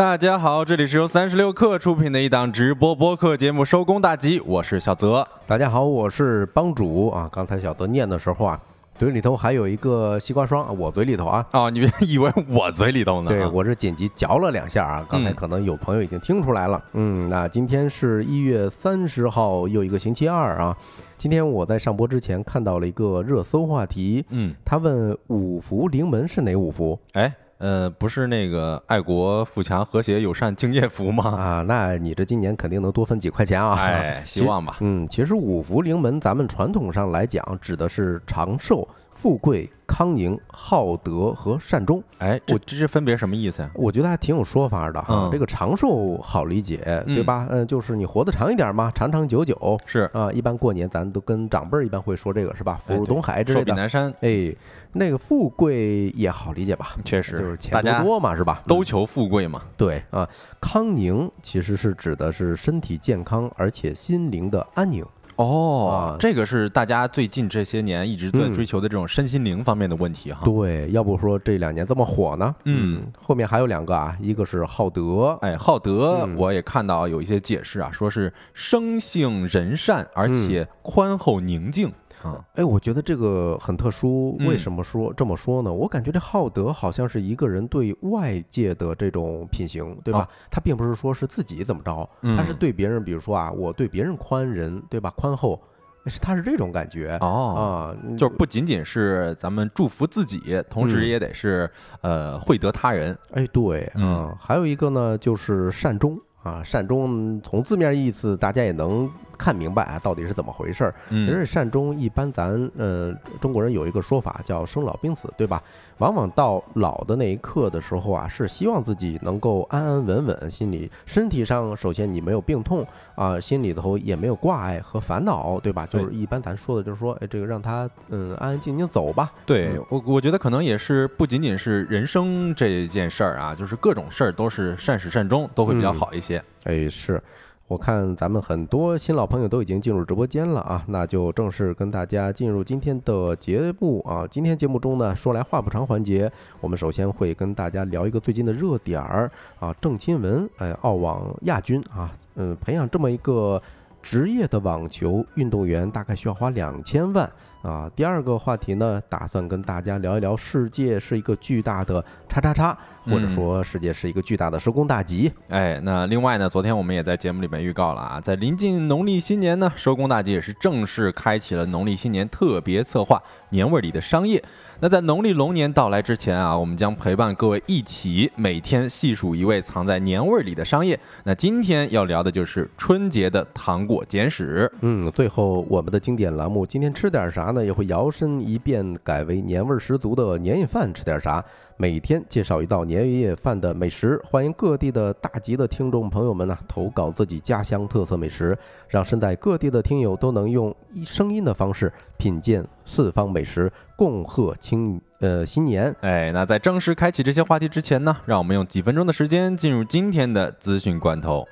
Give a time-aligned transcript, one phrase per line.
[0.00, 5.28] 大家好，这里是由三十六克出品的一档直播播客节目《收工大吉》，我是小泽。
[5.46, 7.28] 大家好，我是帮主啊。
[7.30, 8.58] 刚才小泽念的时候啊，
[8.94, 11.46] 嘴里头还有一个西瓜霜，我嘴里头啊。
[11.52, 13.28] 哦，你别以为我嘴里头呢？
[13.28, 15.06] 对，我是紧急嚼了两下啊。
[15.10, 16.82] 刚才可能有朋友已经听出来了。
[16.94, 20.74] 嗯，那今天是一月三十号，又一个星期二啊。
[21.18, 26.98] 今天我在上播之前看到了一个热搜话题，嗯，他问五福临门是哪五福？
[27.12, 27.30] 哎。
[27.60, 31.24] 呃，不是那个爱国富强和谐友善敬业福吗？
[31.30, 33.76] 啊，那你这今年肯定能多分几块钱啊！
[33.78, 34.78] 哎， 希望吧。
[34.80, 38.88] 嗯，其实五福临门，咱们传统上来讲，指的是长寿。
[39.20, 43.70] 富贵、康宁、好德和善终，哎，这这是分别什么意思呀？
[43.74, 45.28] 我觉得还挺有说法的哈。
[45.30, 47.46] 这个长寿好理解，对吧？
[47.50, 50.32] 嗯，就是你活得长一点嘛，长长久久是啊。
[50.32, 52.80] 一般过年咱都跟长辈儿一般会说这个是吧？
[52.82, 53.66] 福如东海之类的。
[53.66, 54.10] 寿比南山。
[54.22, 54.56] 哎，
[54.94, 56.96] 那个富贵也好理解吧？
[57.04, 58.62] 确实，就是钱多多嘛，是吧？
[58.66, 59.60] 都求富贵嘛。
[59.76, 60.26] 对啊，
[60.62, 65.04] 康宁其实是指的是身体健康，而且心灵的安宁。
[65.42, 70.40] 哦，这个是大家最近这些年一直在追求的这种身心灵方面的问题哈。
[70.44, 72.54] 对，要不说这两年这么火呢？
[72.64, 81.90] 嗯，后面还有两个啊，一个是好德，哎，好德，我也看到有一些解释啊，说是生性仁善，而且宽厚宁静。
[82.22, 84.36] 啊，哎，我觉得这个很特殊。
[84.40, 85.72] 为什么说这么说呢？
[85.72, 90.28] 我感觉这好德好像是一个人对外界的这种品行，对吧？
[90.50, 95.10] 他并不是说是自己怎么着，他是对别人，比如说啊，我对别人宽仁，对吧？
[95.16, 95.58] 宽厚，
[96.04, 101.70] 是他是这种感觉哦啊，就不仅仅是咱们祝福自己，同时也得是
[102.02, 103.16] 呃惠得他人。
[103.32, 109.10] 哎，对，嗯，还有一个呢，就是善终啊，善终从字面意思大家也能。
[109.40, 110.94] 看明白啊，到底是怎么回事儿？
[111.08, 113.10] 人是善终一般，咱呃
[113.40, 115.62] 中国人有一个说法叫生老病死，对吧？
[115.96, 125.86] 往往到老的那一刻的时候啊，是希望自己能够安安稳稳，心里身体上首先你没有病痛啊，心里头也没有挂碍和烦恼，对吧？
[125.86, 129.32] 就是一般咱说的就是说，哎，这个让他嗯安安静静走吧。
[129.46, 136.42] 对我，我觉得可能也是不仅仅是人生这件事儿啊，就是各种事儿都是善始善终都会比较好一些。
[136.64, 137.22] 哎，是。
[137.70, 144.26] 我看咱们很多新老朋友都已经进入直播间了啊，那就正式跟大家进入今天的节目啊。
[144.28, 146.28] 今天节目中呢，说来话不长环节，
[146.60, 149.30] 我们首先会跟大家聊一个最近的热点儿
[149.60, 153.62] 啊，郑钦文哎，澳网亚军啊，嗯，培养这么一个
[154.02, 157.30] 职业的网球运动员，大概需要花两千万。
[157.62, 165.30] 啊，第二个话题呢，打算跟大家聊一聊，世界是一个巨大的叉叉叉，或者说世界是一个巨大的收工大吉。
[165.48, 174.42] 哎，那另外呢，昨天我们也在节目里面预告了啊，在临近农历新年呢，收工大吉也是正式开启了农历新年特别策划年味里的商业。
[174.82, 180.98] 那在农历龙年到来之前啊，我们将陪伴各位一起每天细数一位藏在年味里的商业。
[181.24, 184.72] 那今天要聊的就是春节的糖果简史。
[184.80, 187.49] 嗯，最后我们的经典栏目，今天吃点啥？
[187.50, 191.44] 呢也会摇身一变，改为年味十足的年夜饭，吃点啥？
[191.76, 198.56] 每天介绍一道年夜饭的美食，欢迎各地的大吉的听众朋友们呢投稿自己家乡特色美食，
[198.88, 200.74] 让身在各地的听友都能用
[201.04, 205.94] 声音的方式品鉴四方美食，共贺青呃新年。
[206.02, 211.46] 哎，那在正式开启这些话题之前呢，让我们用几分钟的时间进入今天的资讯罐头。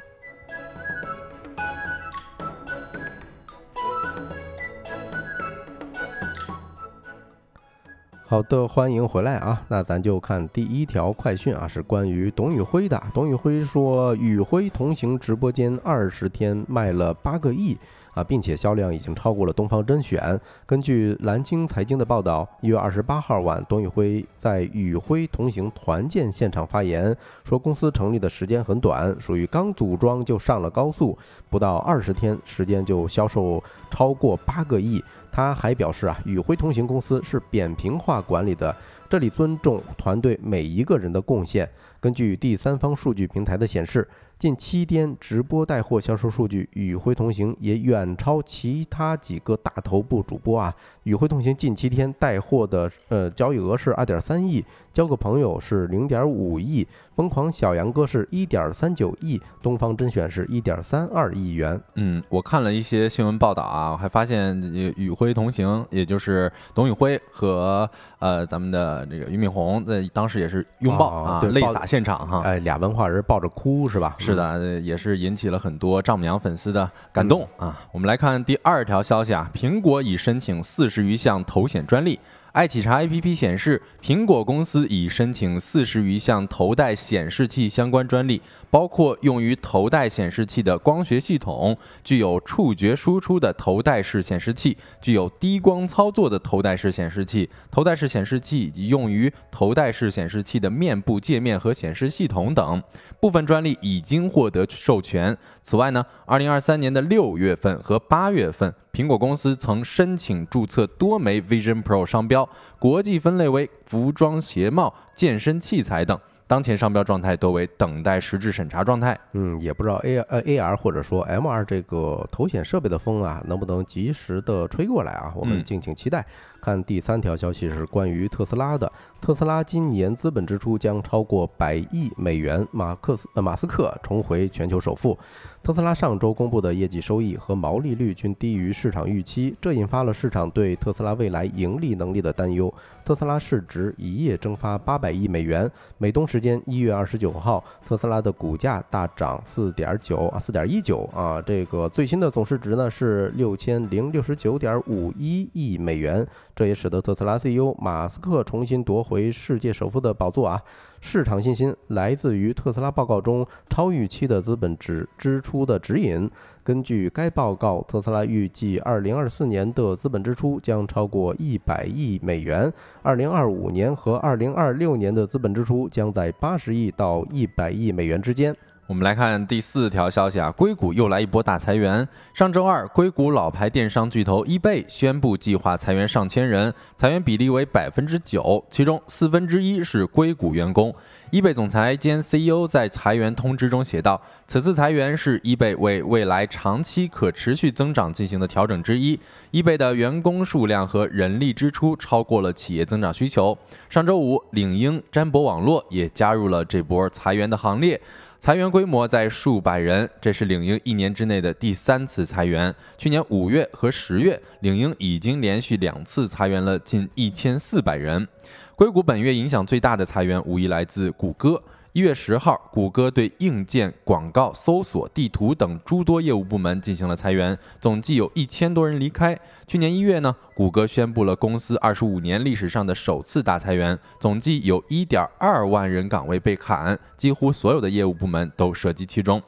[8.30, 9.62] 好的，欢迎回来啊！
[9.68, 13.02] 那咱就看第一条快讯啊，是关于董宇辉的。
[13.14, 17.74] 董宇辉说，宇辉同行直播间二十天卖了八个亿
[18.18, 20.40] 啊，并且销量已经超过了东方甄选。
[20.66, 31.16] 根据蓝鲸财经的报道，一月二十八号晚，董宇辉在与辉同行团建现场发言，说公司成立的时间很短，属于刚组装就上了高速，
[31.48, 35.00] 不到二十天时间就销售超过八个亿。
[35.30, 38.74] 他还表示啊，与辉同行公司是扁平化管理的，
[39.08, 41.68] 这里尊重团队每一个人的贡献。
[42.00, 44.08] 根据第三方数据平台的显示。
[44.38, 50.72] 近七天直播带货销售数据，与辉同行也远超其他几个大头部主播啊！
[51.02, 56.86] 与辉同行近七天带货的呃交易额是二点三亿，交个朋友是零点五亿，
[57.16, 61.80] 疯狂小杨哥是一点三九亿，东方甄选是一点三二亿元。
[61.96, 64.56] 嗯，我看了一些新闻报道啊，我还发现
[64.96, 67.90] 与辉同行，也就是董宇辉和
[68.20, 74.14] 呃咱们的这个俞敏洪在当时也是拥抱啊，泪洒现场哈，哎，俩文化人抱着哭是吧？
[74.18, 77.74] 是的，也是引起了很多丈母娘粉丝的感动啊！
[77.90, 82.20] 我们来看第二条消息啊，苹果已申请四十余项头显专利
[82.52, 102.82] 爱企查 APP 显示，苹果公司已申请四十余项头戴显示器相关专利，包括用于头戴显示器的光学系统、具有触觉输出的头戴式显示器、具有低光操作的头戴式显示器、头戴式显示器以及用于头戴式显示器的面部界面和显示系统等。
[103.20, 105.36] 部分专利已经获得授权。
[105.62, 108.74] 此外呢，二零二三年的六月份和八月份。
[108.90, 112.48] 苹果公司曾申请注册多枚 Vision Pro 商标，
[112.80, 116.18] 国际分类为服装、鞋帽、健身器材等。
[116.48, 119.16] 当前商标状态多为等待实质审查状态。
[119.32, 125.32] 嗯，也不知道 A 呃 AR 或者说 MR 这个头显设备的风啊，能不能及时的吹过来啊？
[125.36, 126.26] 我们敬请期待。
[126.68, 128.92] 看第三条消息是关于特斯拉的，
[129.22, 135.16] 特斯拉今年资本支出将超过百亿美元，马克思呃马斯克重回全球首富。
[135.62, 142.72] 特斯拉上周公布的业绩收益和毛利率均低于市场预期，这引发了市场对特斯拉未来盈利能力的担忧。
[143.02, 145.70] 特斯拉市值一夜蒸发八百亿美元。
[145.96, 156.26] 美东时间一月二十九号，特斯拉的股价大涨四点九啊四点一九啊，这个最新的总市值呢是六千零六十九点五一亿美元。
[156.58, 160.60] 这也使得特斯拉 CEO 马斯克重新夺回世界首富的宝座啊！
[161.00, 166.28] 市场信心来自于特斯拉报告中超预期的资本支支出的指引。
[166.64, 172.72] 根据该报告，特斯拉预计2024年的资本支出将超过100亿美元
[173.04, 178.52] ，2025年和2026年的资本支出将在80亿到100亿美元之间。
[178.88, 182.08] 我们来看第四条消息啊，硅谷又来一波大裁员。
[182.32, 190.94] 上周二，硅谷老牌电商巨头 eBay 宣布计划裁员上千人，裁员比例为百分之九，其中四分之一是硅谷员工。
[191.32, 194.18] eBay 总裁兼 CEO 在裁员通知中写道
[194.48, 199.20] ：“此次裁员是 eBay 为未来长期可持续增长进行的调整之一。
[199.52, 203.58] eBay 的员工数量和人力支出超过了企业增长需求。”
[203.90, 208.00] 上周五，领英、詹博网络也加入了这波裁员的行列。
[208.40, 212.72] 裁员规模在数百人，这是领英一年之内的第三次裁员。
[212.96, 218.28] 去年五月和十月，领英已经连续两次裁员了近一千四百人。
[218.76, 221.60] 硅谷本月影响最大的裁员无疑来自谷歌。
[221.92, 229.36] 一月十号，谷歌对硬件、广告、搜索、地图等诸多业务部门进行了裁员，总计有一千多人离开。
[229.66, 239.42] 去年一月呢，谷歌宣布了公司二十五年历史上的首次大裁员，总计有一点二万人岗位被砍，几乎所有的业务部门都涉及其中。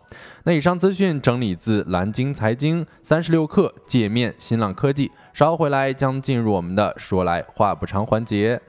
[0.44, 5.10] 那以上资讯整理自蓝鲸财经、三十六氪、界面、新浪科技。
[5.32, 8.60] 稍后回来将进入我们的说来话不长环节。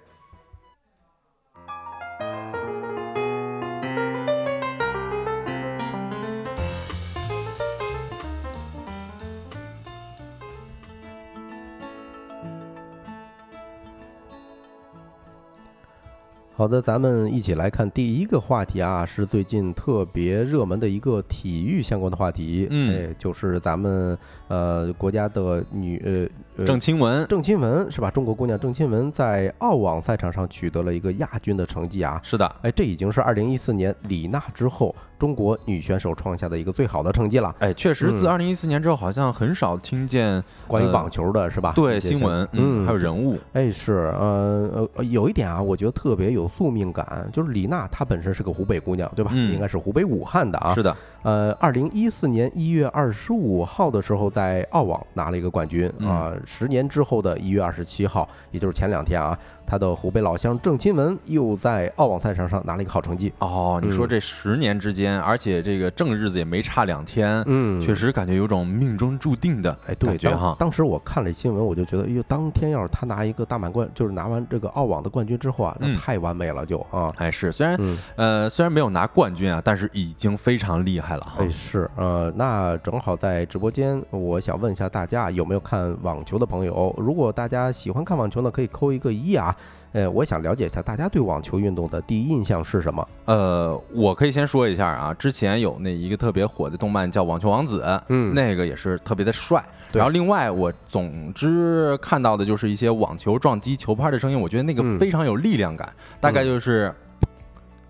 [16.61, 24.15] 好的，咱们一起来看第一个话题啊，是最近特别热门的一个体育相关的话题，嗯，就是咱们
[24.47, 26.29] 呃国家的女呃
[26.65, 28.11] 郑钦文，郑钦文是吧？
[28.11, 34.95] 中国姑娘郑钦文在澳网赛场上取得了一个亚军的成绩啊，是的，哎，这已经是二零一四年李娜之后。
[35.21, 37.55] 中国女选手创下的一个最好的成绩了。
[37.59, 41.73] 哎，确实，自二零一四年之后，好像很少听见关于网球的是吧？
[41.75, 43.37] 对，新闻，嗯，还有人物。
[43.53, 49.31] 哎，是，呃呃，有一点啊，我觉得特别有宿命感，就是李娜她本身是个湖北姑娘，对吧？
[49.31, 50.73] 应该是湖北武汉的啊。
[50.73, 50.97] 是的。
[51.21, 56.33] 呃，二零一四年一月二十五号的时候，在澳网拿了一个冠军啊。
[56.45, 59.37] 十年之后的一月二十七号，也就是前两天啊。
[59.71, 63.79] 他的湖北老乡郑钦文又在澳网赛场上拿了一个好成绩哦。
[63.81, 70.53] 你说这十年之间，而且这个正日子也没差两天，嗯，确实感觉有种命中注定的哎感觉哈。
[70.59, 77.13] 当时我看了新闻，我就觉得，哎呦，当天要是他拿一个大满贯，就是拿完这个澳网的冠军之后啊，那太完美了就啊。
[77.15, 77.79] 哎，是，虽然
[78.17, 81.25] 呃虽然没有拿冠军啊，但是已经非常厉害了。
[81.37, 86.93] 哎，是，呃，那正好在直播间，我想问一下大家有没有看网球的朋友？
[86.97, 89.55] 如果大家喜欢看网球呢，可以扣一个一啊。
[89.93, 93.07] 呃，我想了解一下大家对网球运动的第一印象是什么？
[93.25, 99.63] 呃，我可以先说一下啊，之前有那一个特别火的动漫叫《网球王子》，嗯，那个也是特别的帅。
[99.91, 106.93] 然后另外，我总之看到的就是一些网球撞击球拍的声音，我觉得那个非常有力量感，大概就是。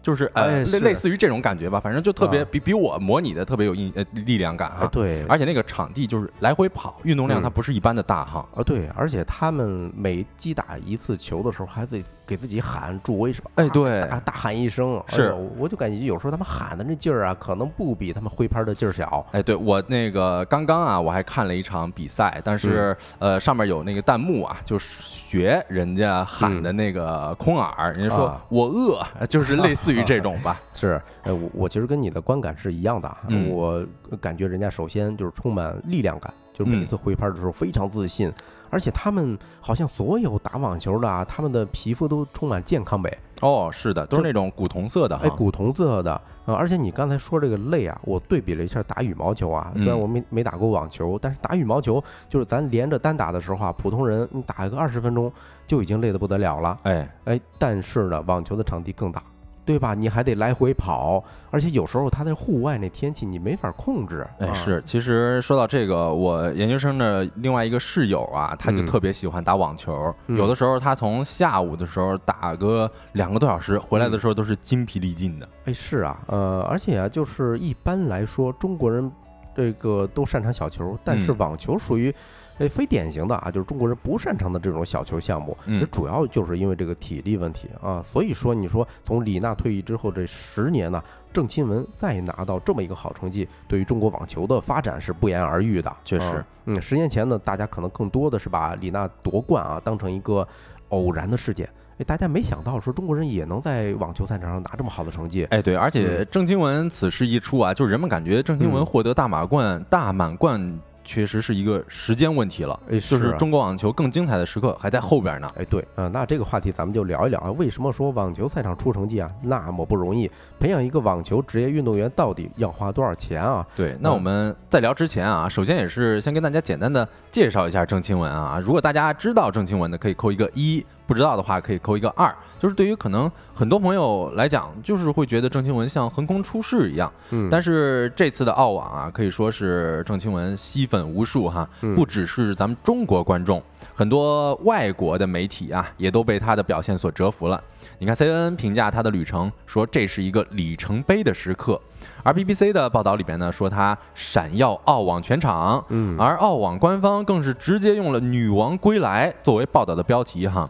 [0.01, 4.89] 就是哎呃类类似于这种感觉吧，反正就特别啊比比我模拟的特别有印呃力量感哎，哈。
[4.91, 8.45] 对，而且那个场地就是来回跑，运动量嗯它不是一般的大哈。
[8.55, 13.51] 啊，对，而且他们每击打一次球的时候，还得给自己喊助威是吧？
[13.55, 14.97] 啊哎对大大喊一声。
[15.07, 19.25] 哎是我就感觉有时候他们喊的那劲儿啊，可能不比他们挥拍的劲儿小。
[19.31, 30.59] 哎，对我那个刚刚啊，我还看了一场比赛，但是、嗯呃上面有那个弹幕啊，就学人家喊的那个空耳，人家说我饿， 就是 类似于这种吧。
[30.73, 33.85] 是，呃，我我其实跟你的观感是一样的啊，嗯我
[34.19, 38.31] 感觉人家首先就是充满力量感，就是每一次挥拍的时候非常自信，
[38.69, 45.23] 而且他们好像所有打网球的啊，他们的皮肤都充满健康美，哦，是的，都是那种古铜色的哈。
[45.25, 55.31] 哎，古铜色的，呃，而且你刚才说这个累啊，我对比了一下打羽毛球啊，虽然嗯我没没打过网球，但是打羽毛球就是咱连着单打的时候啊，普通人你打个二十分钟
[55.67, 59.21] 就已经累得不得了了，哎，哎，但是呢，网球的场地更大。
[59.63, 59.93] 对吧？
[59.93, 64.27] 你还得来回跑，而且有时候它在户外那天气你没法控制。
[64.39, 70.13] 哎，啊是，其实说到这个，我研究生的另外一个室友啊，他就嗯特别喜欢打网球。
[70.27, 75.47] 嗯有的时候他从下午的时候打个两个多小时，回来的时候都是精疲力尽的。
[75.65, 79.09] 哎，是啊，呃，而且啊，就是一般来说，中国人
[79.55, 82.13] 这个都擅长小球，但是嗯网球属于。
[82.57, 88.01] 呃，非典型的啊，就是中国人不擅长的这种小球项目，嗯这主要就是因为这个体力问题啊。
[88.03, 91.03] 所以说，你说从李娜退役之后这十年呢，
[91.33, 95.91] 郑钦文再拿到这么一个好成绩，对于中国网球的发展是不言而喻的。
[96.03, 100.47] 确实啊嗯，十年前呢，大家可能更多的是把李娜夺冠啊当成一个
[100.89, 101.67] 偶然的事件。
[101.97, 105.45] 哎，大家没想到说中国人也能在网球赛场上拿这么好的成绩。
[105.45, 112.79] 哎，对，而且嗯郑钦文此事一出啊，就是人们感觉郑钦文嗯获得大满贯、大满贯确实是一个时间问题了。
[112.89, 115.51] 哎，就是啊中国网球更精彩的时刻还在后边呢。
[115.57, 120.29] 哎，对，嗯、那这个话题咱们就聊一聊啊，为什么说网球赛场出成绩啊那么不容易？
[120.59, 123.65] 培养一个网球职业运动员到底要花多少钱啊？
[123.75, 128.59] 对，那嗯我们在聊之前啊，首先也是先跟大家简单的介绍一下郑钦文啊。
[128.63, 132.33] 如果大家知道郑钦文的，可以扣一个一；不知道的话，可以扣一个二。
[132.57, 137.11] 就是对于可能很多朋友来讲，就是会觉得郑钦文像横空出世一样。
[137.31, 143.61] 嗯，但是这次的澳网啊，可以说是郑钦文吸粉无数哈，嗯不只是咱们中国观众，
[143.93, 147.61] 很多外国的媒体啊，也都被他的表现所折服了。
[147.97, 151.81] 你看 CNN 评价他的旅程，说这是一个里程碑的时刻，
[152.23, 160.69] 而 BBC 的报道里边呢，说他闪耀澳网全场，嗯，而澳网官方更是直接用了“女王归来”作为报道的标题哈。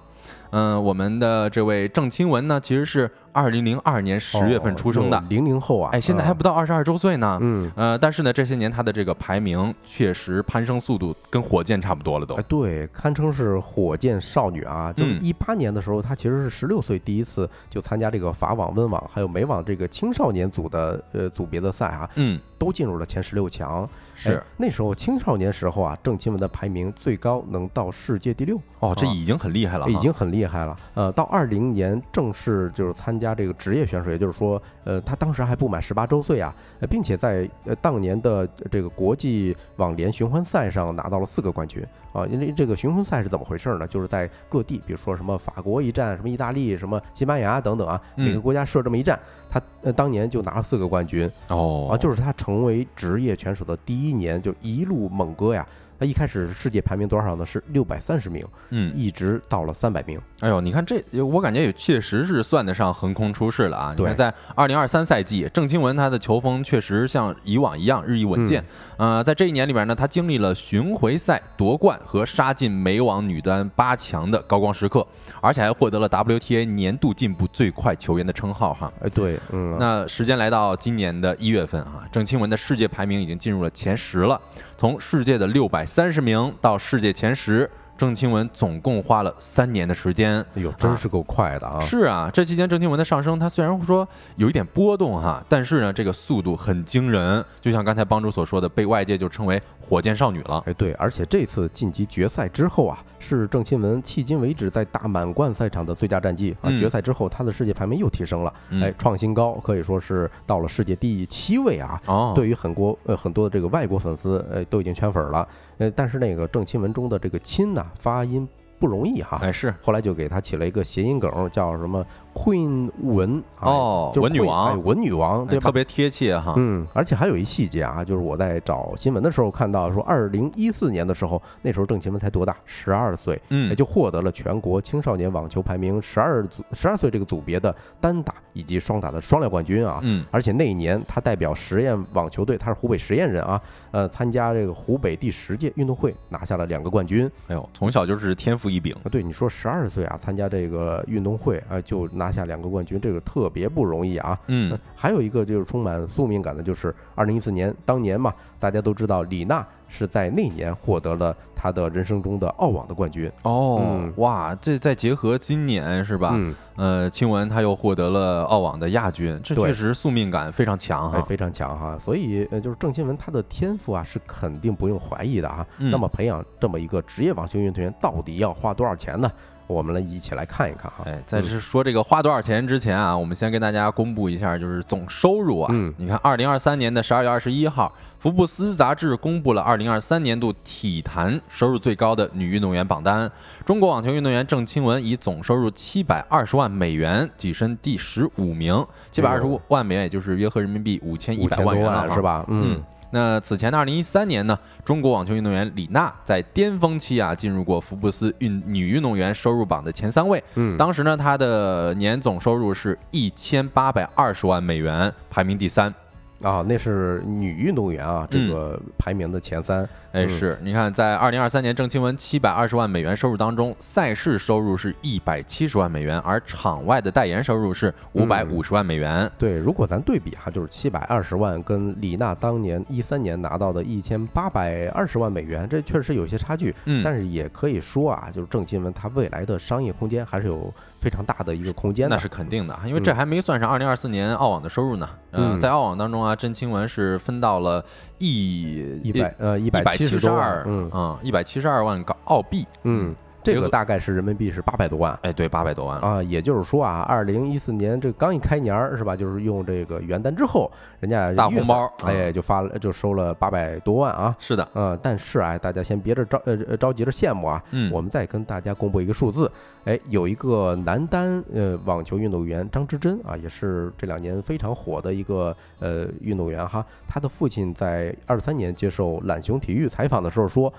[0.51, 7.37] 嗯，我们的这位郑钦文呢，其实是二零零二年十月份出生的，零零后啊，哎，现在还不到二十二周岁呢。
[7.41, 7.71] 嗯。
[7.75, 12.43] 呃，但是呢，这些年他的这个排名确实攀升速度跟火箭差不多了都哎，。
[12.47, 14.91] 对，堪称是火箭少女啊！
[14.93, 23.89] 就一八年的时候，她其实是十六岁第一次就参加这个法网、温网还有美网这个青少年组的呃组别的赛啊，嗯，都进入了前十六强。
[24.13, 28.55] 是哎那时候青少年时候啊，郑钦文的排名最高能到世界第六。
[28.77, 30.77] 哦，这啊已经很厉害了哈，已经很厉害了。
[30.93, 42.23] 呃，到二零年正式就是参加这个职业选手，也就是说，呃，他当时还不满十八周岁啊，呃并且在呃当年的这个国际网联巡环赛上拿到了四个冠军啊。
[42.27, 43.87] 因为这个巡环赛是怎么回事呢？
[43.87, 49.19] 就是在各地，比如说什么法国一站，什么意大利、什么西班牙等等啊，嗯每个国家设这么一站，
[49.51, 55.67] 他呃当年就拿了四个冠军哦啊，就是他成为职业拳手的第一年就一路猛歌呀。
[56.01, 57.45] 他一开始世界排名多少呢？
[57.45, 60.19] 是六百三十名，嗯，一直到了三百名。
[60.39, 63.91] 哎呦，你看这，我感觉也确实是算得上横空出世了啊！
[63.91, 68.65] 你对看，在二零二三赛季，郑钦文他的球风确实像以往一样日益稳健。
[68.97, 75.05] 呃，在这一年里边呢，他经历了巡回赛夺冠和杀进美网女单八强的高光时刻，
[75.39, 78.91] 而且还获得了 WTA 年度进步最快球员的称号哈。
[79.03, 84.41] 哎，对，嗯，那时间来到今年的一月份啊，郑钦文的世界排名已经进入了前十了。
[84.81, 90.43] 从世界的六百三十名到世界前十，郑钦文总共花了三年的时间。
[90.55, 91.79] 哎呦，真是够快的啊！
[91.81, 94.07] 是啊，这期间郑钦文的上升，他虽然说
[94.37, 97.45] 有一点波动哈，但是呢，这个速度很惊人。
[97.61, 99.61] 就像刚才帮主所说的，被外界就称为
[99.91, 100.63] 火箭少女了。
[100.65, 106.69] 哎，对，而且这次晋级决赛之后啊，是郑钦文迄今为止在大满贯赛场的最佳战绩啊！
[106.69, 112.01] 嗯决赛之后，他的世界排名又提升了，嗯哎，创新高，可以说是到了世界第七位啊！
[112.05, 115.45] 哦，对于很多呃很多的这个外国粉丝，呃都已经圈粉了，
[115.79, 118.47] 呃，但是那个郑钦文中的这个“钦”呐，发音
[118.79, 119.39] 不容易哈。
[119.41, 122.01] 哎是后来就给他起了一个谐音梗，叫什么
[122.33, 125.63] Queen 文哦，就文女王哎，文女王对吧？
[125.63, 126.53] 特别贴切哈。
[126.57, 139.99] 嗯，而且还有一细节啊，就是我在找新闻的时候看到说，二零一四年的时候，那时候郑钦文才多大，十二岁，也嗯，就获得了全国青少年网球排名十二组十二岁这个组别的单打以及双打的双料冠军啊。
[140.03, 143.61] 嗯，而且那一年他代表实验网球队，他是湖北实验人啊，
[143.91, 147.29] 呃，参加这个湖北第十届运动会，拿下了两个冠军。
[147.47, 148.95] 哎呦，从小就是天赋异禀。
[149.03, 154.37] 啊，对，你说十二岁啊，参加这个运动会啊，就拿下两个冠军，这个特别不容易啊。
[154.47, 166.31] 嗯， 还有一个就是充满宿命感的，就是二零一四年当年嘛，大家都知道李娜是在那年获得了她的人生中的澳网的冠军，哦嗯，哇，这再结合今年是吧？
[166.33, 171.25] 嗯，呃，青文她又获得了澳网的亚军，这对确实宿命感非常强哎，哈。
[171.25, 171.97] 非常强哈。
[171.99, 175.65] 所以呃，就是郑钦文她的天赋啊是肯定不用怀疑的啊。
[175.79, 179.29] 嗯那么培养这么一个职业网球运动员，到底要花多少钱呢？
[179.71, 181.03] 我们来一起来看一看哈。
[181.05, 185.69] 哎，在是说这个花多少钱之前啊，我们先跟大家公布一下，就是总收入啊。
[185.73, 193.31] 嗯你看，二零二三年的十二月二十一号，福布斯杂志公布了二零二三年度体坛收入最高的女运动员榜单。
[193.65, 202.21] 中国网球运动员郑钦文以总收入七百二十万美元跻身第十五名，七百二十万美元也就是约合人民币五千一百万元了是？
[202.21, 202.45] 吧？
[202.47, 210.43] 嗯，那此前的二零一三年呢，中国网球运动员李娜在巅峰期啊进入过福布斯运女运动员收入榜的前三位。
[210.55, 215.93] 嗯，当时呢，她的年总收入是一千八百二十万美元，排名第三。
[216.41, 219.87] 啊，那是女运动员啊，这嗯个排名的前三。
[220.11, 229.29] 哎，嗯是你看，在二零二三年郑钦文七百二十万美元收入当中，赛事收入是一百七十万美元，而场外的代言收入是五百五十万美元。
[229.37, 236.75] 对，如果咱对比哈，就是七百二十万跟李娜当年一三年拿到的一千八百二十万美元，这确实有些差距。
[236.85, 242.15] 嗯，但是也可以说啊，就是郑钦文他未来的商业空间还是有非常大的一个空间的。
[242.17, 245.07] 那是肯定的，因为这还没算上二零二四年澳网的收入呢。
[245.33, 247.81] 嗯在澳网当中啊，郑钦文是分到了
[248.25, 250.89] 一一百呃一一百七七十二嗯。
[250.91, 255.17] 啊，一百七十二万港澳币，嗯，这这个个大概是人民币是八百多万。
[255.21, 255.99] 哎，对，八百多万。
[255.99, 259.15] 啊，也就是说啊，二零一四年这刚一开年儿是吧？
[259.15, 264.35] 就是用这个元旦之后，人家大红包份哎，就发了就收了八百多万啊。
[264.39, 269.51] 是的，嗯，但是啊，大家先别着着呃呃着急着羡慕啊，嗯，我们再跟大家公布一个数字，
[269.85, 276.85] 哎，有一个男单呃网球运动员张之臻啊，也是这两年非常火的一个呃运动员哈。
[277.07, 280.71] 他的父亲在二三年接受懒熊体育采访的时候说，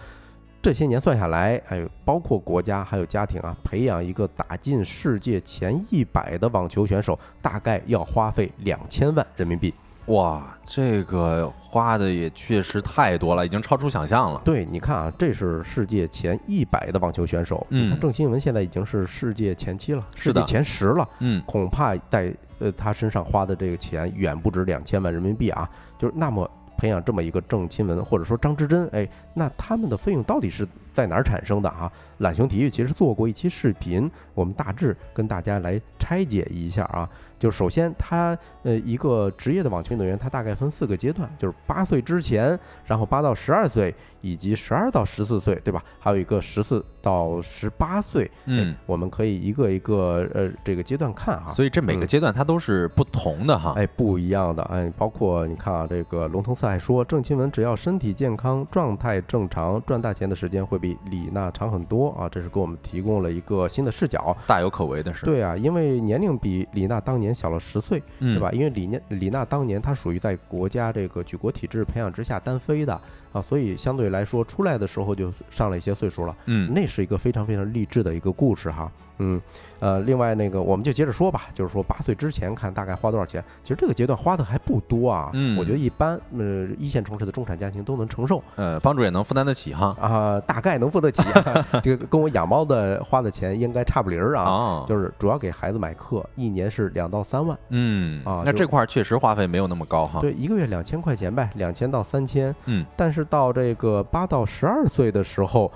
[0.63, 9.75] 这些年算下来，哎，包括国家还有家庭啊，培养一个打进世界前一百的网球选手，大概要花费两千万人民币。
[10.07, 14.41] 哇，这个花的也确实太多了，已经超出想象了。
[14.45, 21.09] 对，你看啊，这是世界前一百的网球选手，嗯郑钦文现在已经是世界前七了，世界前十了。
[21.21, 31.91] 嗯，恐怕在呃他身上花的这个钱远不止两千万人民币啊，就是那么培养这么一个郑钦文或者说张之臻，哎，那他们的费用到底是在哪儿产生的啊？
[32.19, 37.09] 懒熊体育其实做过一期视频，我们大致跟大家来拆解一下啊。
[37.39, 45.83] 就首先他呃一个职业的网球运动员，他大概分四个阶段，就是八岁之前，然后八到十二岁，以及十二到十四岁，对吧？
[45.99, 51.51] 还有一个十四到十八岁，嗯哎，我们可以一个一个呃这个阶段看哈。
[51.51, 53.75] 所以这每个嗯阶段它都是不同的哈。
[53.77, 64.37] 哎，不一样的，哎，包括你看啊，这个龙腾四海说，郑钦文只要身体健康、状态正常，赚大钱的时间会比李娜长很多啊，这是给我们提供了一个新的视角。
[64.47, 68.51] 大有可为的是，对啊，因为年龄比李娜当年小了十岁，嗯，对吧？
[68.53, 73.01] 因为李念李娜当年她属于在国家这个举国体制培养之下单飞的
[73.33, 76.37] 啊，所以相对来说出来的时候就上了一些岁数了。
[76.47, 78.91] 嗯，那是一个非常非常励志的一个故事哈。
[79.23, 79.41] 嗯，
[79.79, 85.31] 呃，另外那个我们就接着说吧，就是说八岁之前看大概花多少钱，其实这个阶段花的还不多啊。
[85.35, 89.97] 嗯我觉得一般，呃，一线城市的中产家庭都能承受呃，帮主也能负担得起哈。
[90.01, 91.67] 啊，大概能付得起、啊。
[91.83, 94.45] 这个跟我养猫的花的钱应该差不离儿啊。
[94.45, 100.21] 哦，就是主要给孩子买课，一年是两到三万，嗯啊那这块儿确实花费没有那么高哈。
[100.21, 102.55] 对，一个月两千块钱呗，两千到三千。
[102.67, 105.71] 嗯，但是到这个八到十二岁的时候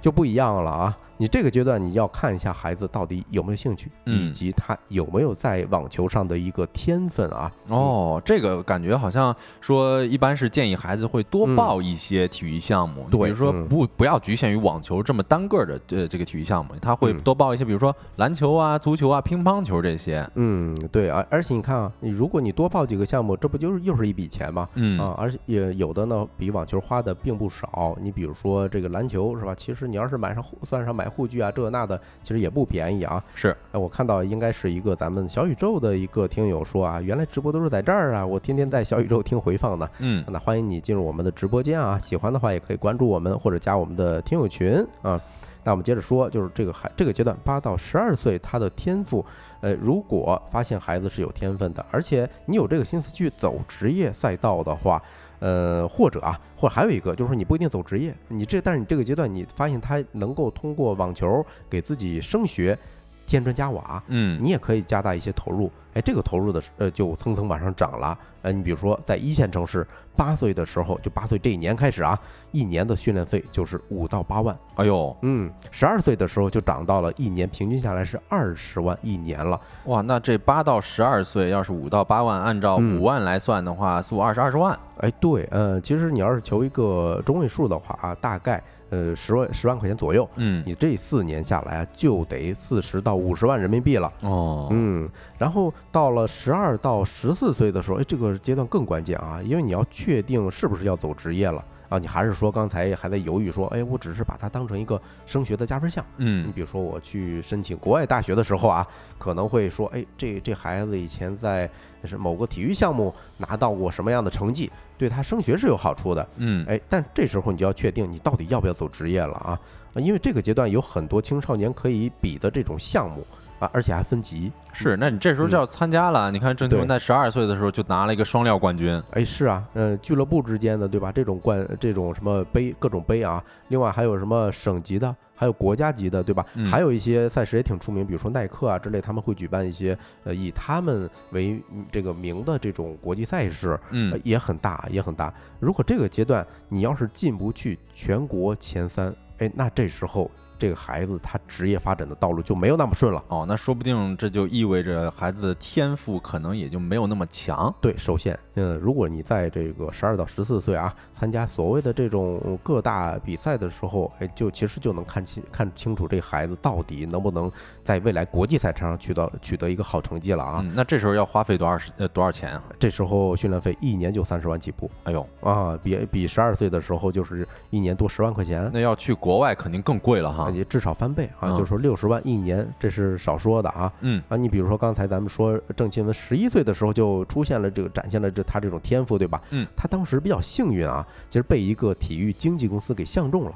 [0.00, 0.98] 就不一样了啊！
[1.22, 7.48] 你这个阶段你要看一下孩子到底有没有兴趣，以嗯及他有没有在网球上的一个天分啊。
[7.68, 20.28] 哦，这个感觉好像说一般是建议孩子会多嗯报一些体育项目，对比如说嗯不不要局限于网球这么单个儿的呃这个体育项目，他会嗯多报一些，比如说篮球啊、足球啊、乒乓球这些。
[20.34, 24.68] 嗯，对而，而且你看啊，你如果你多报几个项目，这不就是又是一笔钱吗？
[24.74, 27.96] 嗯啊，而且也有的呢，比网球花的并不少。
[28.00, 29.54] 你比如说这个篮球是吧？
[29.54, 33.22] 其实你要是买上算上买护具啊，这那的，其实也不便宜啊。
[33.34, 39.88] 是，哎，我看到应该是一个咱们小宇宙的一个听友说啊，原来直播都是在这儿啊，我天天在小宇宙听回放呢。
[39.98, 45.20] 嗯，那欢迎你进入我们的直播间啊，喜欢的话也可以关注我们或者加我们的听友群啊。
[45.64, 49.24] 那我们接着说，就是这个孩这个阶段八到十二岁，他的天赋，
[49.60, 55.00] 呃，如果发现孩子是有天分的，而且你有这个心思去走职业赛道的话，
[55.42, 62.78] 呃，或者啊，或者还有一个就是说你不一定走职业，你这但是你这个阶段你发现他能够通过网球给自己升学，
[63.26, 72.18] 添砖加瓦，嗯，你也可以加大一些投入，哎，这个投入的呃就蹭蹭往上涨了，呃，你比如说在一线城市，八岁的时候就八岁这一年开始啊，
[72.50, 94.12] 一年的训练费就是五到八万，哎呦，嗯，十二岁的时候就涨到了一年平均下来是二十万一年了，哇，那这八到十二岁要是五到八万，按照嗯五万来算的话，四五二十二十万，哎，对，呃，其实你要是求一个中位数的话啊，大概呃十万十万块钱左右，嗯，你这四年下来啊，就得四十到五十万人民币了。
[94.20, 106.04] 哦，嗯，然后到了十二到十四岁的时候，哎，这个阶段更关键啊，因为你要确定是不是要走职业了啊，你还是说刚才还在犹豫说，哎，我只是把它当成一个升学的加分项。
[106.18, 108.86] 嗯你嗯，比如说我去申请国外大学的时候啊，
[109.18, 111.68] 可能会说，哎，这这孩子以前在
[112.04, 116.28] 是某个体育项目拿到过什么样的成绩，对他升学是有好处的。
[116.36, 119.58] 嗯，哎，但这时候你就要确定你到底要不要走职业了啊，
[119.94, 123.26] 啊因为这个阶段有很多青少年可以比的这种项目
[123.58, 124.50] 啊，而且还分级。
[124.72, 126.30] 是，那你这时候就要参加了。
[126.30, 131.12] 你看郑钦文在十二岁的时候就拿了一个双料冠军，哎，是啊，嗯、俱乐部之间的对吧？
[131.12, 136.46] 这种冠，这种什么杯，各种杯啊，另外还有什么省级的，还有国家级的，对吧？
[136.54, 145.34] 嗯还有一些赛事也挺出名，比如说耐克啊之类，他们会举办一些呃以他们为嗯这个名的这种国际赛事，呃嗯，也很大，也很大。
[145.58, 150.30] 如果这个阶段你要是进不去全国前三，哎，那这时候
[150.62, 153.20] 这个孩子他职业发展的道路就没有那么顺了。
[153.26, 157.74] 哦，那说不定这就意味着孩子的天赋可能也就没有那么强。
[157.80, 167.50] 对，首先，嗯，如果你在这个十二到十四岁啊，参加所谓的这种各大比赛的时候，哎，就其实就能看清看清楚这孩子到底能不能
[167.84, 170.60] 在未来国际赛场上取得取得一个好成绩了啊。
[170.64, 172.62] 嗯，那这时候要花费多少时呃多少钱啊？
[172.78, 178.70] 这时候训练费一年就三十万起步哎呦，啊，比比十二岁的时候就是一年多十万块钱。
[178.72, 180.50] 那要去国外肯定更贵了哈。
[180.50, 183.92] 也至少翻倍啊，嗯就说六十万一年，这是少说的啊。
[184.00, 189.42] 嗯啊，你比如说刚才咱们说郑钦文十一岁的时候就出现了这个展现了这他这种天赋，对吧？
[189.50, 193.52] 嗯，他当时比较幸运啊，其实被一个体育经纪公司给相中了。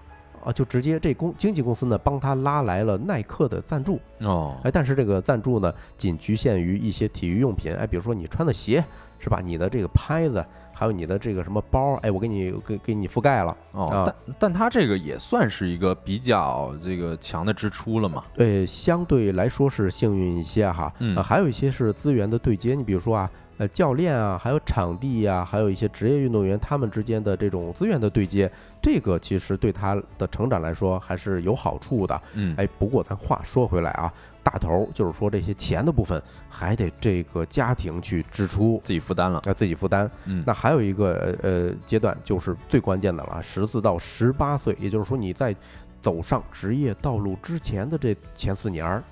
[0.47, 8.83] 啊，就直接这公经纪公司呢帮他拉来了耐克的赞助，哦，哎，但是这个赞助呢仅局限于一些体育用品，哎，比如说你穿的鞋
[9.19, 9.41] 是吧？
[9.45, 13.57] 你的这个拍子，还有你的这个什么包，哎，我给你给给你覆盖了。
[13.73, 18.23] 哦，啊但但他这个也算是一个比较这个强的支出了嘛。
[18.35, 28.51] 对，相对来说是幸运一些哈，嗯呃还有一些是资源的对接，你比如说啊，呃，教练啊，还有场地呀、还有一些职业运动员他们之间的这种资源的对接，
[28.83, 32.23] 这个其实对他的成长来说还是有好处的。
[32.35, 38.81] 嗯，哎，不过咱话说回来啊，大头儿就是说这些钱的部分还得这个家庭去支出。
[38.85, 39.40] 自己负担了。
[39.47, 40.11] 要自己负担。
[40.27, 45.55] 嗯，那还有一个呃呃阶段就是最关键的了，十四到十八岁，也就是说你在
[46.03, 49.03] 走上职业道路之前的这前四年儿，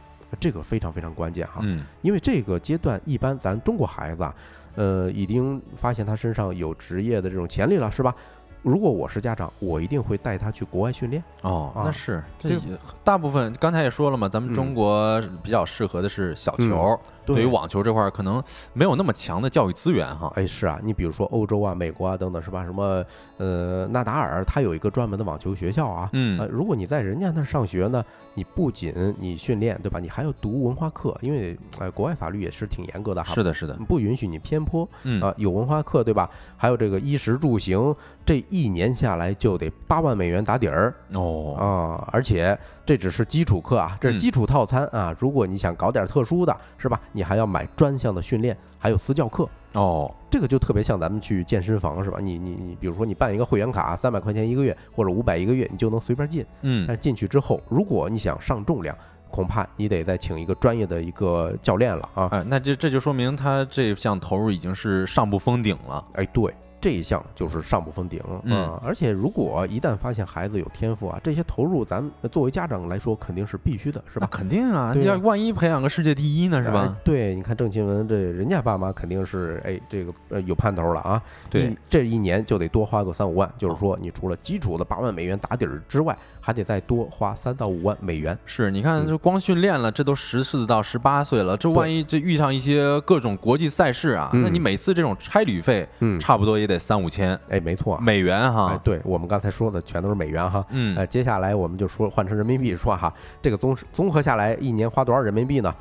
[0.40, 1.60] 这个非常非常关键哈。
[1.62, 4.34] 嗯因为这个阶段一般咱中国孩子啊，
[4.74, 8.14] 呃，已经发现他身上有职业的这种潜力了，是吧？
[8.62, 11.22] 如果我是家长，我一定会带他去国外训练。
[11.42, 12.58] 哦，啊那是这
[13.04, 20.32] 大部分刚才也说了嘛，咱们嗯中国比较适合的是小球，嗯对于网球这块儿可能没有那么强的教育资源哈。
[20.36, 22.64] 哎，是啊，你比如说欧洲啊、美国啊等等，是吧？
[22.64, 23.04] 什么
[23.36, 26.10] 呃，纳达尔他有一个专门的网球学校啊。
[26.12, 29.98] 嗯呃，如果你在人家那儿上学呢，你不仅你训练，对吧？
[29.98, 33.34] 你还要读文化课，因为呃，国外法律也是挺严格的哈。
[33.34, 36.28] 是的，是的，不允许你偏颇嗯啊、有文化课对吧？
[36.56, 42.08] 还有这个衣食住行，这一年下来就得八万美元打底儿哦，啊！
[42.12, 42.56] 而且
[42.86, 45.14] 这只是基础课啊，这是嗯基础套餐啊。
[45.18, 47.00] 如果你想搞点特殊的，是吧？
[47.12, 49.48] 你还要买专项的训练，还有私教课。
[49.72, 52.18] 哦，这个就特别像咱们去健身房是吧？
[52.20, 56.44] 你你你，比如说你办一个会员卡，三百块钱一个月或者五百一个月，你就能随便进。
[56.62, 58.96] 嗯但是进去之后，如果你想上重量，
[59.30, 62.28] 恐怕你得再请一个专业的一个教练了啊！
[62.30, 66.04] 哎，那这这就说明他这项投入已经是上不封顶了。
[66.12, 74.28] 哎，对，这一项就是上不封顶啊、嗯而且如果一旦发现孩子有天赋啊，这些投入咱们作为家长来说肯定是必须的，是那吧？
[74.30, 76.94] 肯定啊，对啊要万一培养个世界第一呢，是哎吧？
[77.02, 88.38] 对，你看郑钦文这人家爸妈肯定是哎这个呃有盼头了啊，对，这一年就得多花个三五万，就是说你除了基础的八万美元打底儿之外，还得再多花三到五万美元。
[88.44, 97.34] 是，你看，这光训练了，这都十四到十八岁了，这万一这遇上一些各种国际赛事啊，那你每次这种差旅费，嗯，差不多也得三五千。
[97.48, 98.72] 哎，没错，美元哈。
[98.74, 100.62] 哎对我们刚才说的全都是美元哈。
[100.68, 100.94] 嗯。
[100.94, 105.74] 呃，接下来我们就说换成人民币说哈，这个综综合下来一年花多少人民币呢？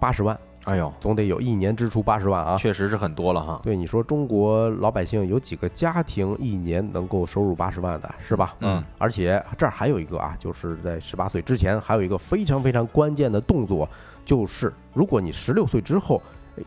[0.00, 0.36] 八十万。
[0.68, 3.58] 哎呦，总得有一年支出八十万啊，确实是很多了哈。
[3.64, 8.54] 对，你说中国老百姓有几个家庭一年能够收入八十万的，是吧？
[8.60, 8.84] 嗯。
[8.98, 13.88] 而且这儿还有一个啊，就是在十八岁之前还有一个非常非常关键的动作，
[14.26, 16.20] 就是如果你十六岁之后，